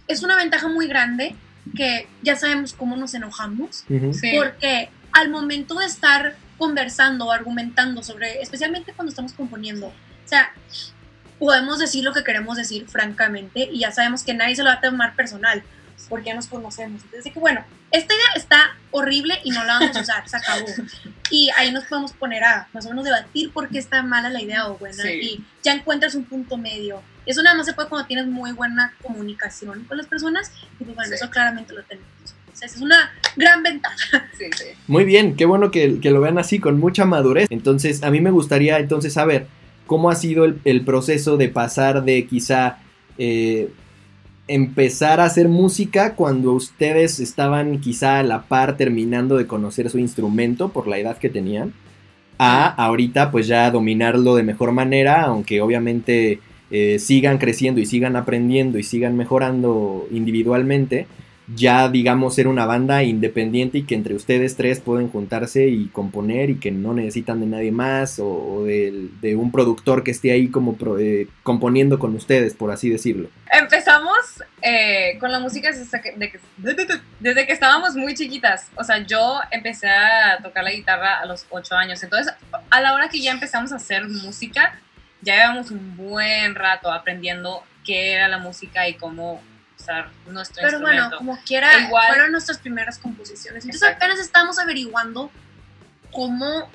es 0.08 0.22
una 0.22 0.36
ventaja 0.36 0.68
muy 0.68 0.86
grande 0.86 1.34
que 1.74 2.06
ya 2.22 2.36
sabemos 2.36 2.74
cómo 2.74 2.96
nos 2.96 3.14
enojamos, 3.14 3.84
porque 4.36 4.90
al 5.12 5.30
momento 5.30 5.78
de 5.78 5.86
estar 5.86 6.36
conversando 6.58 7.26
o 7.26 7.32
argumentando 7.32 8.02
sobre, 8.02 8.40
especialmente 8.40 8.92
cuando 8.92 9.10
estamos 9.10 9.32
componiendo, 9.32 9.86
o 9.86 10.28
sea, 10.28 10.52
podemos 11.38 11.78
decir 11.78 12.04
lo 12.04 12.12
que 12.12 12.24
queremos 12.24 12.56
decir 12.56 12.86
francamente 12.88 13.68
y 13.72 13.80
ya 13.80 13.92
sabemos 13.92 14.22
que 14.22 14.34
nadie 14.34 14.56
se 14.56 14.62
lo 14.62 14.70
va 14.70 14.76
a 14.76 14.80
tomar 14.80 15.14
personal 15.14 15.62
porque 16.08 16.26
ya 16.26 16.34
nos 16.34 16.46
conocemos. 16.46 17.02
Entonces, 17.04 17.32
que 17.32 17.38
bueno, 17.38 17.64
esta 17.90 18.14
idea 18.14 18.26
está 18.36 18.76
horrible 18.90 19.38
y 19.44 19.50
no 19.50 19.64
la 19.64 19.78
vamos 19.78 19.96
a 19.96 20.00
usar, 20.00 20.28
se 20.28 20.36
acabó. 20.36 20.66
Y 21.30 21.50
ahí 21.56 21.72
nos 21.72 21.84
podemos 21.84 22.12
poner 22.12 22.44
a 22.44 22.68
más 22.72 22.86
o 22.86 22.90
menos 22.90 23.04
debatir 23.04 23.52
por 23.52 23.68
qué 23.68 23.78
está 23.78 24.02
mala 24.02 24.30
la 24.30 24.40
idea 24.40 24.68
o 24.68 24.78
buena 24.78 25.10
y 25.10 25.44
ya 25.62 25.72
encuentras 25.72 26.14
un 26.14 26.24
punto 26.24 26.56
medio. 26.56 27.02
Eso 27.24 27.42
nada 27.42 27.56
más 27.56 27.66
se 27.66 27.72
puede 27.72 27.88
cuando 27.88 28.06
tienes 28.06 28.26
muy 28.26 28.52
buena 28.52 28.94
comunicación 29.02 29.84
con 29.84 29.96
las 29.96 30.06
personas 30.06 30.52
y 30.78 30.84
pues 30.84 30.94
bueno, 30.94 31.14
eso 31.14 31.28
claramente 31.30 31.74
lo 31.74 31.82
tenemos. 31.82 32.08
Entonces, 32.46 32.76
es 32.76 32.80
una 32.80 33.12
gran 33.34 33.62
ventaja. 33.62 34.30
Muy 34.86 35.04
bien, 35.04 35.36
qué 35.36 35.44
bueno 35.44 35.70
que, 35.70 36.00
que 36.00 36.10
lo 36.10 36.20
vean 36.20 36.38
así, 36.38 36.58
con 36.58 36.78
mucha 36.78 37.04
madurez. 37.04 37.48
Entonces, 37.50 38.02
a 38.02 38.10
mí 38.10 38.20
me 38.20 38.30
gustaría 38.30 38.78
entonces 38.78 39.12
saber, 39.12 39.48
¿Cómo 39.86 40.10
ha 40.10 40.16
sido 40.16 40.44
el, 40.44 40.84
proceso 40.84 41.36
de 41.36 41.48
pasar 41.48 42.04
de 42.04 42.26
quizá 42.26 42.78
eh, 43.18 43.68
empezar 44.48 45.20
a 45.20 45.24
hacer 45.24 45.48
música 45.48 46.14
cuando 46.14 46.52
ustedes 46.52 47.20
estaban 47.20 47.80
quizá 47.80 48.20
a 48.20 48.22
la 48.22 48.42
par 48.42 48.76
terminando 48.76 49.36
de 49.36 49.46
conocer 49.46 49.90
su 49.90 49.98
instrumento 49.98 50.68
por 50.68 50.86
la 50.86 50.98
edad 50.98 51.18
que 51.18 51.28
tenían, 51.28 51.72
a 52.38 52.66
ahorita 52.66 53.30
pues 53.30 53.46
ya 53.46 53.70
dominarlo 53.70 54.36
de 54.36 54.42
mejor 54.42 54.72
manera, 54.72 55.22
aunque 55.22 55.60
obviamente 55.60 56.40
eh, 56.70 56.98
sigan 56.98 57.38
creciendo 57.38 57.80
y 57.80 57.86
sigan 57.86 58.16
aprendiendo 58.16 58.78
y 58.78 58.82
sigan 58.82 59.16
mejorando 59.16 60.06
individualmente, 60.10 61.06
ya 61.54 61.88
digamos 61.88 62.34
ser 62.34 62.48
una 62.48 62.66
banda 62.66 63.02
independiente 63.04 63.78
y 63.78 63.82
que 63.84 63.94
entre 63.94 64.14
ustedes 64.14 64.56
tres 64.56 64.80
pueden 64.80 65.08
juntarse 65.08 65.68
y 65.68 65.86
componer 65.88 66.50
y 66.50 66.58
que 66.58 66.72
no 66.72 66.92
necesitan 66.92 67.40
de 67.40 67.46
nadie 67.46 67.70
más 67.70 68.18
o, 68.18 68.64
de, 68.64 69.36
un 69.36 69.52
productor 69.52 70.02
que 70.02 70.10
esté 70.10 70.32
ahí 70.32 70.48
como 70.48 70.76
eh, 70.98 71.28
componiendo 71.42 71.98
con 71.98 72.14
ustedes, 72.14 72.54
por 72.54 72.70
así 72.70 72.90
decirlo. 72.90 73.28
Empezamos 73.52 74.16
eh, 74.62 75.16
con 75.20 75.30
la 75.30 75.38
música 75.38 75.70
desde 75.70 76.00
que, 76.00 76.38
desde 77.20 77.46
que 77.46 77.52
estábamos 77.52 77.94
muy 77.94 78.14
chiquitas. 78.14 78.68
O 78.76 78.82
sea, 78.82 78.98
yo 78.98 79.38
empecé 79.50 79.88
a 79.88 80.38
tocar 80.42 80.64
la 80.64 80.72
guitarra 80.72 81.20
a 81.20 81.26
los 81.26 81.46
ocho 81.50 81.76
años. 81.76 82.02
Entonces, 82.02 82.34
a 82.70 82.80
la 82.80 82.94
hora 82.94 83.08
que 83.08 83.20
ya 83.20 83.30
empezamos 83.30 83.72
a 83.72 83.76
hacer 83.76 84.08
música, 84.08 84.80
ya 85.22 85.36
llevamos 85.36 85.70
un 85.70 85.96
buen 85.96 86.54
rato 86.54 86.90
aprendiendo 86.90 87.62
qué 87.84 88.12
era 88.12 88.26
la 88.26 88.38
música 88.38 88.88
y 88.88 88.94
cómo 88.94 89.40
nuestro 90.28 90.62
Pero 90.62 90.80
bueno, 90.80 91.10
como 91.16 91.38
quiera, 91.44 91.70
fueron 91.88 92.32
nuestras 92.32 92.58
primeras 92.58 92.98
composiciones. 92.98 93.64
Entonces 93.64 93.88
apenas 93.88 94.18
estábamos 94.18 94.58
averiguando 94.58 95.30
cómo 96.12 96.70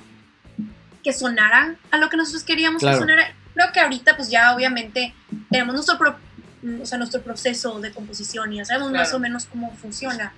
que 1.03 1.13
sonara 1.13 1.75
a 1.89 1.97
lo 1.97 2.09
que 2.09 2.17
nosotros 2.17 2.43
queríamos 2.43 2.81
que 2.81 2.93
sonara. 2.93 3.33
Creo 3.53 3.71
que 3.71 3.79
ahorita 3.79 4.15
pues 4.15 4.29
ya 4.29 4.55
obviamente 4.55 5.13
tenemos 5.49 5.75
nuestro, 5.75 5.97
o 6.81 6.85
sea, 6.85 6.97
nuestro 6.97 7.21
proceso 7.21 7.79
de 7.79 7.91
composición 7.91 8.53
y 8.53 8.57
ya 8.57 8.65
sabemos 8.65 8.91
más 8.91 9.13
o 9.13 9.19
menos 9.19 9.45
cómo 9.45 9.75
funciona. 9.75 10.33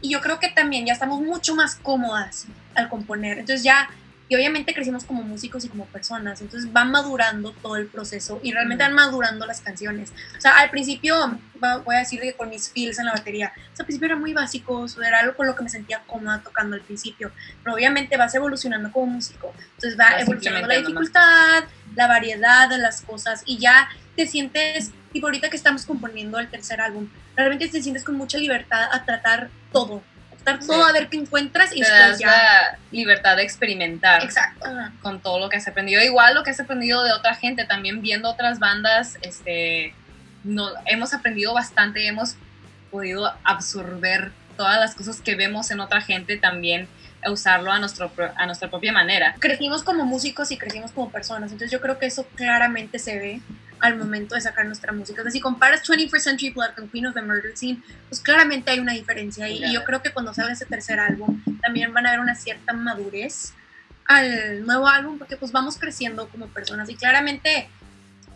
Y 0.00 0.10
yo 0.10 0.20
creo 0.20 0.38
que 0.38 0.48
también 0.48 0.86
ya 0.86 0.92
estamos 0.92 1.20
mucho 1.20 1.54
más 1.54 1.76
cómodas 1.76 2.46
al 2.74 2.88
componer. 2.88 3.38
Entonces 3.38 3.62
ya 3.62 3.90
y 4.28 4.34
obviamente 4.34 4.72
crecimos 4.72 5.04
como 5.04 5.22
músicos 5.22 5.64
y 5.64 5.68
como 5.68 5.86
personas, 5.86 6.40
entonces 6.40 6.72
van 6.72 6.90
madurando 6.90 7.52
todo 7.52 7.76
el 7.76 7.86
proceso 7.86 8.40
y 8.42 8.52
realmente 8.52 8.82
van 8.84 8.94
madurando 8.94 9.46
las 9.46 9.60
canciones. 9.60 10.12
O 10.36 10.40
sea, 10.40 10.58
al 10.58 10.70
principio, 10.70 11.38
voy 11.84 11.96
a 11.96 11.98
decir 11.98 12.20
que 12.20 12.32
con 12.32 12.48
mis 12.48 12.70
feels 12.70 12.98
en 12.98 13.06
la 13.06 13.12
batería, 13.12 13.52
o 13.54 13.76
sea, 13.76 13.82
al 13.82 13.86
principio 13.86 14.06
era 14.06 14.16
muy 14.16 14.32
básico, 14.32 14.86
era 15.06 15.20
algo 15.20 15.36
con 15.36 15.46
lo 15.46 15.54
que 15.54 15.62
me 15.62 15.68
sentía 15.68 16.02
cómoda 16.06 16.40
tocando 16.42 16.74
al 16.74 16.82
principio, 16.82 17.32
pero 17.62 17.74
obviamente 17.74 18.16
vas 18.16 18.34
evolucionando 18.34 18.90
como 18.92 19.06
músico, 19.06 19.52
entonces 19.74 19.98
va 19.98 20.20
evolucionando 20.20 20.68
la 20.68 20.78
dificultad, 20.78 21.64
la 21.94 22.06
variedad 22.06 22.68
de 22.68 22.78
las 22.78 23.02
cosas 23.02 23.42
y 23.44 23.58
ya 23.58 23.88
te 24.16 24.26
sientes, 24.26 24.90
tipo 25.12 25.26
ahorita 25.26 25.50
que 25.50 25.56
estamos 25.56 25.84
componiendo 25.84 26.38
el 26.38 26.48
tercer 26.48 26.80
álbum, 26.80 27.08
realmente 27.36 27.68
te 27.68 27.82
sientes 27.82 28.04
con 28.04 28.16
mucha 28.16 28.38
libertad 28.38 28.88
a 28.90 29.04
tratar 29.04 29.50
todo, 29.70 30.02
todo 30.44 30.84
a 30.84 30.92
ver 30.92 31.08
qué 31.08 31.16
encuentras 31.16 31.74
y 31.74 31.80
Te 31.80 31.90
das 31.90 32.20
la 32.20 32.78
libertad 32.90 33.36
de 33.36 33.42
experimentar 33.42 34.22
Exacto. 34.22 34.68
con 35.02 35.20
todo 35.20 35.38
lo 35.38 35.48
que 35.48 35.56
has 35.56 35.68
aprendido. 35.68 36.02
Igual 36.02 36.34
lo 36.34 36.42
que 36.42 36.50
has 36.50 36.60
aprendido 36.60 37.02
de 37.02 37.12
otra 37.12 37.34
gente, 37.34 37.64
también 37.64 38.02
viendo 38.02 38.30
otras 38.30 38.58
bandas, 38.58 39.18
este, 39.22 39.94
no, 40.44 40.68
hemos 40.86 41.14
aprendido 41.14 41.54
bastante, 41.54 42.06
hemos 42.06 42.36
podido 42.90 43.32
absorber 43.42 44.32
todas 44.56 44.78
las 44.78 44.94
cosas 44.94 45.20
que 45.20 45.34
vemos 45.34 45.70
en 45.70 45.80
otra 45.80 46.00
gente 46.00 46.36
también 46.36 46.88
usarlo 47.30 47.72
a, 47.72 47.78
nuestro, 47.78 48.10
a 48.36 48.46
nuestra 48.46 48.68
propia 48.68 48.92
manera. 48.92 49.34
Crecimos 49.38 49.82
como 49.82 50.04
músicos 50.04 50.50
y 50.50 50.58
crecimos 50.58 50.92
como 50.92 51.10
personas, 51.10 51.50
entonces 51.50 51.70
yo 51.70 51.80
creo 51.80 51.98
que 51.98 52.06
eso 52.06 52.26
claramente 52.34 52.98
se 52.98 53.18
ve 53.18 53.40
al 53.80 53.96
momento 53.96 54.34
de 54.34 54.40
sacar 54.40 54.66
nuestra 54.66 54.92
música. 54.92 55.20
Entonces, 55.20 55.34
si 55.34 55.40
comparas 55.40 55.82
21st 55.88 56.18
Century 56.18 56.50
Blood 56.50 56.74
con 56.76 56.88
Queen 56.88 57.06
of 57.06 57.14
the 57.14 57.22
Murder 57.22 57.56
Scene, 57.56 57.82
pues 58.08 58.20
claramente 58.20 58.70
hay 58.70 58.80
una 58.80 58.92
diferencia 58.92 59.48
y, 59.48 59.72
yo 59.72 59.84
creo 59.84 60.02
que 60.02 60.10
cuando 60.10 60.32
salga 60.34 60.52
ese 60.52 60.66
tercer 60.66 61.00
álbum 61.00 61.42
también 61.60 61.92
van 61.92 62.06
a 62.06 62.10
haber 62.10 62.20
una 62.20 62.34
cierta 62.34 62.72
madurez 62.72 63.52
al 64.06 64.64
nuevo 64.66 64.86
álbum 64.86 65.18
porque 65.18 65.36
pues 65.36 65.52
vamos 65.52 65.76
creciendo 65.78 66.28
como 66.28 66.48
personas. 66.48 66.88
Y 66.90 66.96
claramente 66.96 67.68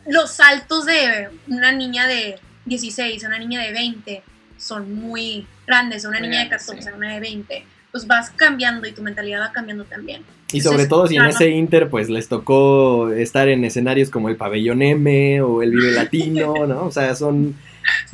los 0.07 0.33
saltos 0.33 0.87
de 0.87 1.29
una 1.47 1.73
niña 1.73 2.07
de 2.07 2.41
16 2.67 3.25
a 3.25 3.29
una 3.29 3.39
niña 3.39 3.63
de 3.63 3.73
20 3.73 4.23
son 4.57 4.93
muy 4.93 5.47
grandes, 5.67 6.05
una 6.05 6.21
niña 6.21 6.41
de 6.41 6.49
14 6.49 6.91
a 6.91 6.95
una 6.95 7.15
de 7.15 7.21
20 7.21 7.67
pues 7.91 8.07
vas 8.07 8.31
cambiando 8.31 8.87
y 8.87 8.93
tu 8.93 9.03
mentalidad 9.03 9.41
va 9.41 9.53
cambiando 9.53 9.85
también. 9.85 10.23
Y 10.53 10.61
sobre 10.63 10.87
todo 10.87 11.07
si 11.07 11.17
en 11.17 11.27
ese 11.27 11.51
Inter 11.51 11.91
pues 11.91 12.09
les 12.09 12.29
tocó 12.29 13.11
estar 13.11 13.49
en 13.49 13.65
escenarios 13.65 14.11
como 14.11 14.29
el 14.29 14.37
Pabellón 14.37 14.81
M 14.83 15.43
o 15.43 15.63
el 15.63 15.73
Vive 15.73 15.93
Latino, 15.93 16.55
¿no? 16.67 16.87
O 16.87 16.91
sea, 16.91 17.15
son 17.15 17.55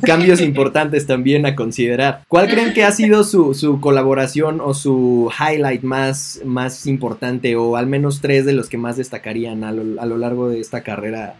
cambios 0.01 0.41
importantes 0.41 1.07
también 1.07 1.45
a 1.45 1.55
considerar. 1.55 2.21
¿Cuál 2.27 2.49
creen 2.49 2.73
que 2.73 2.83
ha 2.83 2.91
sido 2.91 3.23
su, 3.23 3.79
colaboración 3.81 4.59
o 4.61 4.73
su 4.73 5.31
highlight 5.37 5.83
más, 5.83 6.41
más 6.43 6.85
importante 6.87 7.55
o 7.55 7.77
al 7.77 7.87
menos 7.87 8.21
tres 8.21 8.45
de 8.45 8.53
los 8.53 8.69
que 8.69 8.77
más 8.77 8.97
destacarían 8.97 9.63
a 9.63 9.71
lo, 9.71 10.01
a 10.01 10.05
lo 10.05 10.17
largo 10.17 10.49
de 10.49 10.59
esta 10.59 10.83
carrera 10.83 11.35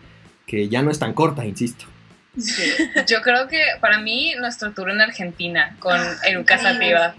que 0.48 0.70
ya 0.70 0.82
no 0.82 0.92
es 0.92 1.00
tan 1.00 1.14
corta, 1.14 1.46
insisto? 1.46 1.86
Yo 3.08 3.22
creo 3.22 3.48
que 3.48 3.62
para 3.80 4.00
mí 4.00 4.34
nuestro 4.40 4.72
tour 4.72 4.90
en 4.90 5.02
Argentina 5.02 5.76
con 5.80 5.98
Eruca 6.28 6.58
Sativa 6.58 7.16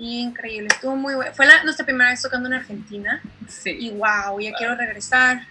increíble, 0.00 0.68
estuvo 0.72 0.96
muy 0.96 1.14
bueno. 1.14 1.32
Fue 1.34 1.46
la, 1.46 1.62
nuestra 1.64 1.84
primera 1.84 2.10
vez 2.10 2.22
tocando 2.22 2.48
en 2.48 2.54
Argentina. 2.54 3.20
Sí. 3.48 3.70
Y 3.70 3.90
wow, 3.90 4.40
ya 4.40 4.52
quiero 4.52 4.74
regresar. 4.74 5.42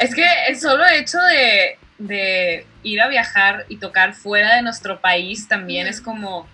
Es 0.00 0.14
que 0.14 0.26
el 0.48 0.58
solo 0.58 0.84
hecho 0.86 1.18
de, 1.18 1.78
de, 1.98 2.66
ir 2.82 3.00
a 3.00 3.08
viajar 3.08 3.66
y 3.68 3.76
tocar 3.76 4.14
fuera 4.14 4.56
de 4.56 4.62
nuestro 4.62 5.00
país 5.00 5.46
también 5.46 5.86
es 5.86 6.00
como... 6.00 6.48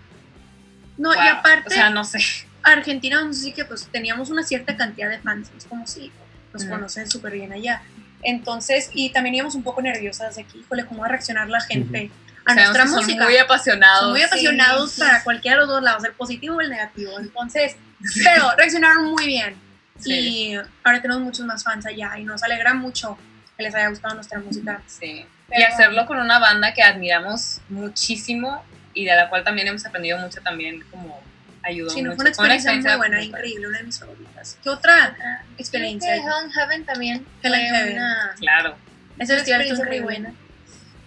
No, 0.98 1.14
y 1.14 1.29
aparte... 1.29 1.68
O 1.68 1.70
sea, 1.70 1.90
no 1.90 2.05
sé. 2.05 2.18
Argentina, 2.62 3.26
sé 3.33 3.53
que 3.53 3.64
pues 3.64 3.88
teníamos 3.90 4.31
una 4.31 4.42
cierta 4.42 4.76
cantidad 4.76 5.09
de 5.09 5.18
fans, 5.18 5.50
es 5.57 5.64
como 5.64 5.87
si 5.87 6.12
nos 6.53 6.64
conocen 6.64 7.09
súper 7.09 7.33
bien 7.33 7.53
allá. 7.53 7.83
Entonces, 8.22 8.90
y 8.92 9.11
también 9.11 9.37
íbamos 9.37 9.55
un 9.55 9.62
poco 9.62 9.81
nerviosas 9.81 10.37
de 10.37 10.42
aquí, 10.42 10.59
híjole, 10.59 10.85
cómo 10.85 11.00
va 11.00 11.07
a 11.07 11.11
reaccionar 11.11 11.48
la 11.48 11.61
gente 11.61 12.11
a 12.44 12.55
nuestra 12.55 12.85
música. 12.87 13.18
Son 13.18 13.24
muy 13.24 13.37
apasionados. 13.37 14.11
muy 14.11 14.22
apasionados 14.22 14.98
para 14.98 15.22
cualquiera 15.22 15.57
de 15.57 15.61
los 15.62 15.68
dos 15.68 15.83
lados, 15.83 16.05
el 16.05 16.12
positivo 16.12 16.57
o 16.57 16.61
el 16.61 16.70
negativo. 16.70 17.18
Entonces, 17.18 17.76
pero 18.24 18.53
reaccionaron 18.57 19.11
muy 19.11 19.26
bien. 19.26 19.57
Y 20.05 20.55
ahora 20.83 21.03
tenemos 21.03 21.22
muchos 21.22 21.44
más 21.44 21.62
fans 21.62 21.87
allá 21.87 22.18
y 22.18 22.24
nos 22.24 22.42
alegra 22.42 22.74
mucho 22.74 23.18
que 23.57 23.62
les 23.64 23.74
haya 23.74 23.88
gustado 23.88 24.14
nuestra 24.14 24.38
música. 24.38 24.81
Sí. 24.87 25.26
y 25.53 25.62
hacerlo 25.62 26.07
con 26.07 26.18
una 26.18 26.38
banda 26.38 26.72
que 26.72 26.83
admiramos 26.83 27.61
muchísimo 27.68 28.64
y 28.94 29.05
de 29.05 29.14
la 29.14 29.29
cual 29.29 29.44
también 29.44 29.68
hemos 29.68 29.85
aprendido 29.85 30.18
mucho 30.18 30.40
también 30.40 30.83
como 30.90 31.20
ayudó 31.62 31.90
sí, 31.90 32.03
mucho. 32.03 32.16
fue 32.16 32.22
una 32.22 32.55
experiencia, 32.55 32.96
muy 32.96 32.96
buena, 32.96 33.22
increíble, 33.22 33.68
una 33.68 33.79
de 33.79 33.85
mis 33.85 33.98
favoritas. 33.98 34.59
¿Qué 34.62 34.68
otra 34.70 35.44
experiencia? 35.59 36.16
Hell 36.16 36.53
Heaven 36.55 36.85
también. 36.87 37.26
Hell 37.42 37.55
Heaven. 37.55 37.98
Claro. 38.38 38.76
Esa 39.18 39.35
experiencia 39.35 39.85
muy 39.85 40.00
buena. 40.00 40.33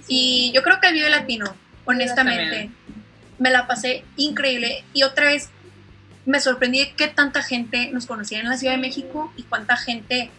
Y 0.08 0.52
yo 0.54 0.64
creo 0.64 0.80
que 0.80 0.88
el 0.88 0.94
Vive 0.94 1.10
Latino, 1.10 1.56
honestamente, 1.86 2.70
me 3.40 3.50
la 3.50 3.68
pasé 3.68 4.04
increíble. 4.18 4.84
Y 4.94 5.04
otra 5.04 5.26
vez 5.26 5.50
me 6.26 6.40
sorprendí 6.40 6.80
de 6.80 6.94
qué 6.94 7.08
tanta 7.08 7.42
gente 7.42 7.90
nos 7.92 8.06
conocía 8.06 8.40
en 8.40 8.50
la 8.50 8.58
Ciudad 8.58 8.74
de 8.76 8.82
México 8.82 9.34
y 9.36 9.44
cuánta 9.44 9.76
gente 9.76 10.30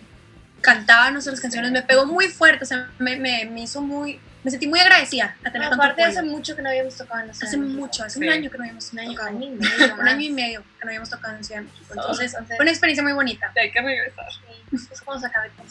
cantaba 0.61 1.11
nuestras 1.11 1.41
canciones. 1.41 1.73
Me 1.73 1.83
pegó 1.83 2.07
muy 2.07 2.29
fuerte, 2.29 2.65
o 2.65 2.67
sea, 2.67 2.91
me, 2.99 3.17
me, 3.17 3.45
me 3.47 3.63
hizo 3.63 3.83
muy, 3.83 4.19
me 4.45 4.51
sentí 4.51 4.67
muy 4.67 4.79
agradecida 4.79 5.35
a 5.43 5.51
tener 5.51 5.73
Aparte, 5.73 6.03
hace 6.03 6.23
mucho 6.23 6.55
que 6.55 6.63
no 6.63 6.69
habíamos 6.69 6.95
tocado 6.97 7.23
en 7.23 7.29
la 7.29 7.35
Ciudad 7.35 7.49
Hace 7.49 7.57
mucho, 7.57 8.05
hace 8.05 8.19
un 8.19 8.29
año 8.29 8.51
que 8.51 8.59
no 8.59 8.65
habíamos 8.65 8.93
un 8.93 8.99
año, 8.99 9.13
tocado. 9.13 9.37
un 10.01 10.09
año 10.09 10.21
y 10.21 10.33
medio 10.33 10.61
que 10.61 10.85
no 10.85 10.91
habíamos 10.91 11.11
tocado 11.11 11.37
en 11.37 11.45
Ciudad 11.45 11.63
de 11.63 11.67
México. 11.67 11.95
Entonces, 11.95 12.37
fue 12.47 12.61
una 12.61 12.71
experiencia 12.71 13.03
muy 13.03 13.13
bonita. 13.13 13.53
Hay 13.57 13.73
que 13.73 13.81
regresar. 13.81 14.27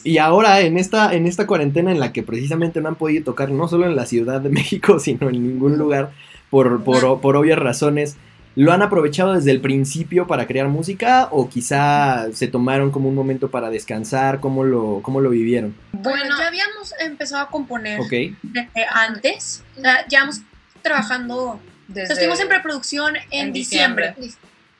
Y 0.03 0.17
ahora, 0.17 0.61
en 0.61 0.77
esta, 0.77 1.13
en 1.13 1.27
esta 1.27 1.45
cuarentena 1.47 1.91
en 1.91 1.99
la 1.99 2.11
que 2.11 2.23
precisamente 2.23 2.81
no 2.81 2.89
han 2.89 2.95
podido 2.95 3.23
tocar 3.23 3.49
no 3.49 3.67
solo 3.67 3.85
en 3.85 3.95
la 3.95 4.05
Ciudad 4.05 4.41
de 4.41 4.49
México, 4.49 4.99
sino 4.99 5.29
en 5.29 5.43
ningún 5.43 5.77
lugar, 5.77 6.11
por, 6.49 6.83
por, 6.83 7.21
por 7.21 7.35
obvias 7.35 7.59
razones, 7.59 8.17
¿Lo 8.55 8.71
han 8.71 8.83
aprovechado 8.83 9.33
desde 9.33 9.51
el 9.51 9.61
principio 9.61 10.27
para 10.27 10.45
crear 10.45 10.67
música 10.67 11.27
o 11.31 11.49
quizá 11.49 12.27
se 12.33 12.47
tomaron 12.47 12.91
como 12.91 13.09
un 13.09 13.15
momento 13.15 13.49
para 13.49 13.71
descansar? 13.71 14.39
¿Cómo 14.39 14.63
lo, 14.63 14.99
cómo 15.01 15.21
lo 15.21 15.31
vivieron? 15.31 15.75
Bueno, 15.91 16.37
ya 16.37 16.47
habíamos 16.47 16.93
empezado 16.99 17.43
a 17.43 17.49
componer 17.49 17.99
antes. 18.91 19.63
Ya 19.77 20.05
llevamos 20.07 20.41
trabajando, 20.83 21.59
desde 21.87 22.13
estuvimos 22.13 22.39
en 22.39 22.47
preproducción 22.47 23.15
en, 23.31 23.53
diciembre. 23.53 24.13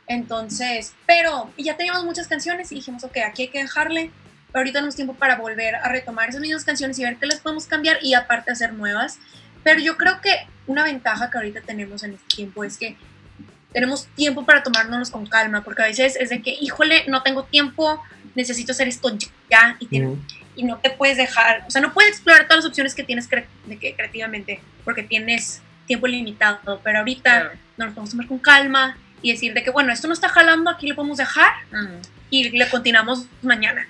Entonces, 0.05 0.93
pero 1.07 1.49
ya 1.57 1.75
teníamos 1.75 2.03
muchas 2.05 2.27
canciones 2.27 2.71
y 2.71 2.75
dijimos, 2.75 3.03
ok, 3.03 3.17
aquí 3.25 3.43
hay 3.43 3.47
que 3.47 3.59
dejarle. 3.59 4.11
Pero 4.51 4.59
ahorita 4.59 4.79
tenemos 4.79 4.95
tiempo 4.95 5.15
para 5.15 5.37
volver 5.37 5.75
a 5.75 5.89
retomar 5.89 6.29
esas 6.29 6.41
mismas 6.41 6.63
canciones 6.63 6.99
y 6.99 7.03
ver 7.03 7.17
qué 7.17 7.25
les 7.25 7.39
podemos 7.39 7.65
cambiar 7.65 7.97
y 8.03 8.13
aparte 8.13 8.51
hacer 8.51 8.73
nuevas. 8.73 9.17
Pero 9.63 9.79
yo 9.79 9.97
creo 9.97 10.21
que 10.21 10.31
una 10.67 10.83
ventaja 10.83 11.31
que 11.31 11.37
ahorita 11.39 11.61
tenemos 11.61 12.03
en 12.03 12.13
este 12.13 12.35
tiempo 12.35 12.63
es 12.63 12.77
que 12.77 12.95
tenemos 13.73 14.07
tiempo 14.15 14.45
para 14.45 14.63
tomárnoslos 14.63 15.11
con 15.11 15.25
calma, 15.25 15.63
porque 15.63 15.81
a 15.81 15.85
veces 15.85 16.15
es 16.15 16.29
de 16.29 16.41
que, 16.41 16.51
híjole, 16.51 17.05
no 17.07 17.23
tengo 17.23 17.43
tiempo, 17.43 18.01
necesito 18.35 18.71
hacer 18.71 18.87
esto 18.87 19.15
ya 19.49 19.77
y, 19.79 19.87
y 20.55 20.63
no 20.63 20.77
te 20.77 20.91
puedes 20.91 21.17
dejar, 21.17 21.65
o 21.67 21.71
sea, 21.71 21.81
no 21.81 21.93
puedes 21.93 22.11
explorar 22.11 22.47
todas 22.47 22.63
las 22.63 22.69
opciones 22.69 22.93
que 22.93 23.03
tienes 23.03 23.29
de 23.29 23.77
que, 23.79 23.95
creativamente, 23.95 24.61
porque 24.83 25.03
tienes 25.03 25.61
tiempo 25.87 26.07
limitado, 26.07 26.79
pero 26.83 26.99
ahorita 26.99 27.53
nos 27.77 27.89
podemos 27.89 28.11
tomar 28.11 28.27
con 28.27 28.39
calma 28.39 28.97
y 29.21 29.31
decir 29.31 29.53
de 29.53 29.63
que, 29.63 29.69
bueno, 29.69 29.91
esto 29.91 30.07
no 30.07 30.13
está 30.13 30.29
jalando, 30.29 30.69
aquí 30.69 30.87
lo 30.87 30.95
podemos 30.95 31.17
dejar 31.17 31.51
y 32.29 32.49
le 32.49 32.69
continuamos 32.69 33.25
mañana. 33.41 33.87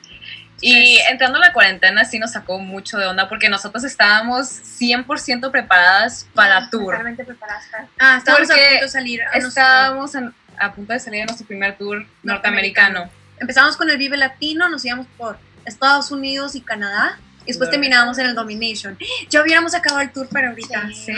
Y 0.62 0.93
entrando 1.10 1.38
a 1.38 1.42
la 1.42 1.54
cuarentena 1.54 2.06
sí 2.06 2.20
nos 2.20 2.32
sacó 2.32 2.60
mucho 2.60 2.98
de 2.98 3.06
onda 3.08 3.30
porque 3.30 3.50
nosotros 3.50 3.84
estábamos 3.84 4.48
100% 4.48 5.52
preparadas 5.52 6.28
para 6.34 6.70
tour. 6.70 6.86
Totalmente 6.94 7.24
preparadas 7.26 7.66
para- 7.72 7.88
Ah, 8.00 8.18
estábamos 8.18 8.50
a 8.50 8.54
punto 8.54 8.82
de 8.82 8.88
salir. 8.90 9.22
a 9.22 9.26
nuestro- 9.32 9.48
Estábamos 9.50 10.16
en- 10.16 10.34
a 10.60 10.72
punto 10.74 10.94
de 10.94 11.00
salir 11.00 11.22
a 11.24 11.26
nuestro 11.26 11.48
primer 11.48 11.78
tour 11.78 12.06
norteamericano. 12.24 13.10
Empezamos 13.40 13.76
con 13.78 13.90
el 13.90 13.98
Vive 13.98 14.18
Latino, 14.18 14.70
nos 14.70 14.86
íbamos 14.86 15.08
por 15.18 15.38
Estados 15.66 16.12
Unidos 16.12 16.56
y 16.56 16.62
Canadá. 16.62 17.18
Y 17.44 17.48
después 17.48 17.70
terminábamos 17.70 18.18
en 18.20 18.28
el 18.28 18.36
Domination. 18.36 18.98
Ya 19.30 19.42
hubiéramos 19.42 19.74
acabado 19.76 20.02
el 20.02 20.12
tour 20.12 20.30
para 20.30 20.50
ahorita. 20.50 20.88
Sí, 20.94 21.14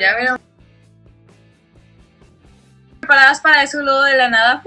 ya 0.00 0.16
vieron. 0.16 0.40
Preparadas 3.00 3.40
para 3.40 3.62
eso 3.62 3.80
luego 3.82 4.02
de 4.02 4.16
la 4.16 4.28
nada. 4.28 4.62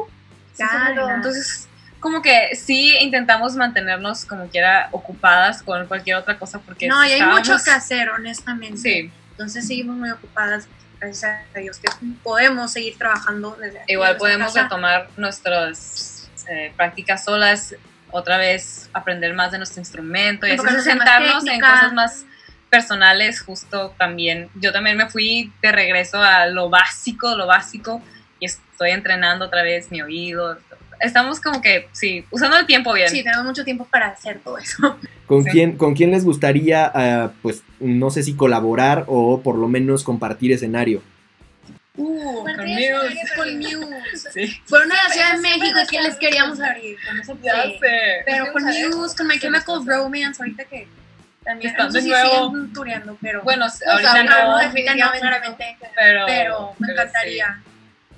Claro. 0.55 1.09
Entonces, 1.15 1.68
como 1.99 2.21
que 2.21 2.55
sí 2.55 2.95
intentamos 2.99 3.55
mantenernos 3.55 4.25
como 4.25 4.47
quiera 4.47 4.89
ocupadas 4.91 5.61
con 5.63 5.85
cualquier 5.87 6.17
otra 6.17 6.37
cosa 6.37 6.59
porque 6.59 6.87
No, 6.87 7.05
y 7.05 7.11
hay 7.11 7.21
mucho 7.21 7.57
que 7.63 7.71
hacer, 7.71 8.09
honestamente. 8.09 8.77
Sí, 8.77 9.11
Entonces 9.31 9.67
seguimos 9.67 9.97
muy 9.97 10.09
ocupadas, 10.09 10.67
gracias 10.99 11.41
a 11.55 11.59
Dios, 11.59 11.77
que 11.77 11.89
podemos 12.23 12.71
seguir 12.71 12.97
trabajando 12.97 13.57
desde 13.59 13.79
aquí, 13.79 13.93
igual 13.93 14.13
desde 14.13 14.19
podemos 14.19 14.53
casa. 14.53 14.63
retomar 14.63 15.09
nuestras 15.17 16.29
eh, 16.47 16.73
prácticas 16.75 17.25
solas, 17.25 17.75
otra 18.11 18.37
vez 18.37 18.89
aprender 18.93 19.33
más 19.33 19.51
de 19.51 19.57
nuestro 19.57 19.81
instrumento 19.81 20.47
y 20.47 20.51
así 20.51 20.81
sentarnos 20.81 21.45
en 21.45 21.59
cosas 21.59 21.93
más 21.93 22.25
personales, 22.69 23.41
justo 23.41 23.93
también. 23.97 24.49
Yo 24.55 24.71
también 24.71 24.97
me 24.97 25.09
fui 25.09 25.51
de 25.61 25.71
regreso 25.71 26.21
a 26.21 26.45
lo 26.47 26.69
básico, 26.69 27.35
lo 27.35 27.47
básico, 27.47 28.01
y 28.39 28.45
estoy 28.45 28.91
entrenando 28.91 29.45
otra 29.45 29.63
vez 29.63 29.91
mi 29.91 30.01
oído. 30.01 30.57
Estamos 30.99 31.39
como 31.39 31.61
que, 31.61 31.87
sí, 31.91 32.25
usando 32.31 32.57
el 32.57 32.65
tiempo 32.65 32.91
bien. 32.93 33.09
Sí, 33.09 33.23
tenemos 33.23 33.45
mucho 33.45 33.63
tiempo 33.63 33.85
para 33.85 34.07
hacer 34.07 34.39
todo 34.39 34.57
eso. 34.57 34.97
¿Con, 35.25 35.43
Sí. 35.43 35.49
quién, 35.51 35.77
¿Con 35.77 35.93
quién 35.95 36.11
les 36.11 36.25
gustaría, 36.25 36.91
ah, 36.93 37.31
pues, 37.41 37.63
no 37.79 38.09
sé 38.09 38.23
si 38.23 38.33
colaborar 38.35 39.05
o 39.07 39.41
por 39.41 39.55
lo 39.57 39.67
menos 39.67 40.03
compartir 40.03 40.51
escenario? 40.51 41.01
Uh, 41.95 42.43
Con 42.45 42.55
con 42.55 42.65
Muse. 42.65 43.35
Con 43.35 43.57
Muse. 43.57 44.31
Sí. 44.33 44.61
Fueron 44.65 44.91
a 44.91 44.95
la 44.95 45.09
Ciudad 45.09 45.33
de 45.33 45.39
México 45.39 45.79
que 45.89 46.01
les 46.01 46.15
queríamos 46.15 46.59
abrir. 46.61 46.97
con 47.05 47.19
ese 47.19 47.33
Ya 47.43 47.63
sí. 47.63 47.77
sé. 47.81 47.97
Pero 48.25 48.53
con 48.53 48.63
Muse, 48.63 49.15
con 49.17 49.27
My 49.27 49.33
Sí, 49.33 49.39
Chemical 49.41 49.81
sí. 49.83 49.89
Romance, 49.89 50.41
ahorita 50.41 50.63
que 50.65 50.87
también 51.43 51.71
Están 51.71 51.91
de 51.91 52.01
nuevo. 52.01 52.49
siguen 52.51 52.73
tureando, 52.73 53.17
pero 53.21 53.41
Bueno, 53.43 53.65
O 53.65 53.69
sea, 53.69 53.91
ahorita 53.93 54.23
no, 54.23 54.61
no, 54.63 55.11
claramente, 55.19 55.77
pero, 55.95 56.25
pero 56.27 56.73
me 56.79 56.91
encantaría. 56.93 57.61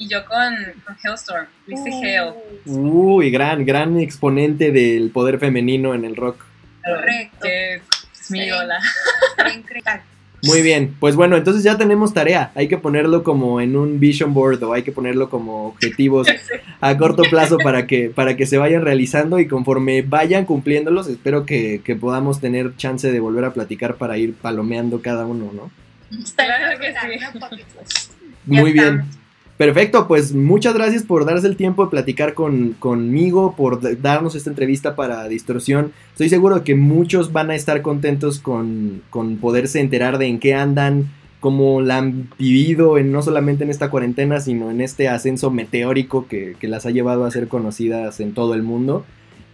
Y 0.02 0.08
yo 0.08 0.26
con, 0.26 0.56
con 0.84 0.98
Hailstorm, 1.04 1.46
Lucy 1.68 1.92
Hale. 1.92 2.34
Uh, 2.66 3.18
Uy, 3.18 3.30
gran, 3.30 3.64
gran 3.64 4.00
exponente 4.00 4.72
del 4.72 5.12
poder 5.12 5.38
femenino 5.38 5.94
en 5.94 6.06
el 6.06 6.16
rock. 6.16 6.44
Correcto. 6.84 7.38
Que 7.44 7.76
es 7.76 8.32
mi 8.32 8.40
increíble. 8.40 10.02
Muy 10.42 10.64
bien, 10.64 10.96
pues 11.00 11.16
bueno, 11.16 11.38
entonces 11.38 11.62
ya 11.62 11.78
tenemos 11.78 12.16
tarea. 12.16 12.52
Hay 12.56 12.68
que 12.68 12.80
ponerlo 12.80 13.24
como 13.24 13.62
en 13.62 13.76
un 13.76 14.00
vision 14.00 14.34
board 14.34 14.64
o 14.64 14.74
hay 14.74 14.82
que 14.82 14.92
ponerlo 14.92 15.30
como 15.30 15.68
objetivos 15.68 16.28
a 16.82 16.98
corto 16.98 17.22
plazo 17.30 17.60
para 17.60 17.86
que, 17.86 18.10
para 18.10 18.36
que 18.36 18.48
se 18.48 18.58
vayan 18.58 18.82
realizando 18.84 19.40
y 19.40 19.48
conforme 19.48 20.02
vayan 20.02 20.46
cumpliéndolos, 20.46 21.10
espero 21.10 21.46
que, 21.46 21.82
que 21.84 21.96
podamos 21.96 22.42
tener 22.42 22.76
chance 22.76 23.12
de 23.12 23.20
volver 23.20 23.46
a 23.46 23.54
platicar 23.54 23.98
para 23.98 24.18
ir 24.18 24.34
palomeando 24.34 25.00
cada 25.04 25.28
uno, 25.28 25.52
¿no? 25.54 25.70
Claro 26.36 26.80
que 26.80 26.92
sí. 26.92 27.40
pocket 27.40 27.66
Muy 28.48 28.72
bien. 28.72 29.21
Perfecto, 29.62 30.08
pues 30.08 30.34
muchas 30.34 30.74
gracias 30.74 31.04
por 31.04 31.24
darse 31.24 31.45
el 31.45 31.56
tiempo 31.56 31.84
de 31.84 31.91
platicar 31.91 32.34
con, 32.34 32.74
conmigo, 32.74 33.56
por 33.56 34.02
darnos 34.02 34.34
esta 34.34 34.50
entrevista 34.50 34.95
para 34.95 35.28
Distorsión. 35.28 35.93
Estoy 36.13 36.30
seguro 36.30 36.63
que 36.63 36.74
muchos 36.74 37.32
van 37.32 37.52
a 37.52 37.56
estar 37.56 37.84
contentos 37.84 38.39
con, 38.39 39.04
con 39.12 39.38
poderse 39.38 39.80
enterar 39.80 40.17
de 40.17 40.26
en 40.26 40.39
qué 40.39 40.56
andan, 40.56 41.12
cómo 41.39 41.80
la 41.82 41.97
han 41.97 42.28
vivido, 42.39 42.97
en, 42.97 43.12
no 43.12 43.21
solamente 43.21 43.63
en 43.63 43.69
esta 43.69 43.91
cuarentena, 43.91 44.39
sino 44.39 44.71
en 44.71 44.82
este 44.82 45.08
ascenso 45.10 45.52
meteórico 45.52 46.28
que, 46.28 46.56
que 46.60 46.67
las 46.67 46.88
ha 46.88 46.89
llevado 46.89 47.24
a 47.24 47.30
ser 47.30 47.47
conocidas 47.47 48.19
en 48.19 48.34
todo 48.34 48.56
el 48.56 48.63
mundo. 48.63 49.06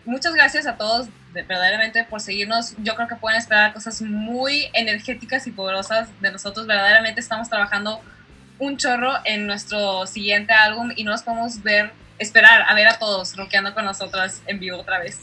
Muchas 0.06 0.34
gracias 0.34 0.68
a 0.68 0.78
todos 0.78 1.08
de- 1.34 1.44
verdaderamente 1.44 2.06
por 2.10 2.22
seguirnos. 2.22 2.76
Yo 2.82 2.96
creo 2.96 3.10
que 3.10 3.16
pueden 3.18 3.40
esperar 3.40 3.74
cosas 3.74 4.02
muy 4.02 4.68
energéticas 4.74 5.48
y 5.48 5.52
poderosas 5.52 6.08
de 6.22 6.32
nosotros. 6.32 6.66
Verdaderamente 6.66 7.20
estamos 7.20 7.50
trabajando 7.50 8.00
un 8.60 8.78
chorro 8.78 9.12
en 9.26 9.48
nuestro 9.48 10.06
siguiente 10.08 10.54
álbum 10.54 10.92
y 10.96 11.04
no 11.04 11.12
nos 11.12 11.24
podemos 11.24 11.62
ver, 11.64 11.92
esperar 12.20 12.64
a 12.68 12.74
ver 12.74 12.88
a 12.88 12.98
todos 12.98 13.36
rockeando 13.36 13.74
con 13.74 13.86
nosotras 13.86 14.42
en 14.48 14.60
vivo 14.60 14.78
otra 14.78 15.00
vez. 15.00 15.20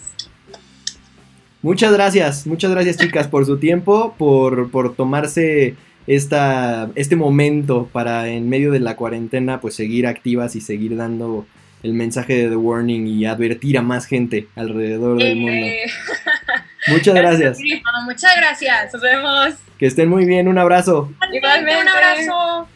Muchas 1.62 1.92
gracias, 1.92 2.47
muchas 2.47 2.70
gracias 2.70 2.99
chicas 2.99 3.27
por 3.27 3.47
su 3.47 3.59
tiempo, 3.59 4.14
por, 4.18 4.70
por 4.70 4.94
tomarse 4.94 5.77
esta, 6.07 6.90
este 6.94 7.16
momento 7.16 7.88
para 7.90 8.29
en 8.29 8.49
medio 8.51 8.70
de 8.70 8.81
la 8.81 8.97
cuarentena 8.97 9.61
pues 9.61 9.75
seguir 9.75 10.07
activas 10.07 10.57
y 10.57 10.61
seguir 10.61 10.97
dando 10.97 11.47
el 11.83 11.94
mensaje 11.94 12.35
de 12.35 12.49
The 12.49 12.57
Warning 12.57 13.07
y 13.07 13.27
advertir 13.27 13.79
a 13.79 13.83
más 13.83 14.07
gente 14.07 14.49
alrededor 14.57 15.18
del 15.18 15.37
mundo. 15.37 15.66
Eh, 15.66 15.87
Muchas 16.88 17.14
gracias, 17.14 17.59
Bueno, 17.59 18.05
muchas 18.05 18.37
gracias. 18.37 18.92
nos 18.92 19.03
vemos. 19.03 19.55
que 19.79 19.87
estén 19.87 20.09
muy 20.09 20.27
bien, 20.27 20.49
un 20.49 20.59
abrazo. 20.59 21.11
Igualmente. 21.33 21.81
Un 21.81 21.88
abrazo. 21.88 22.68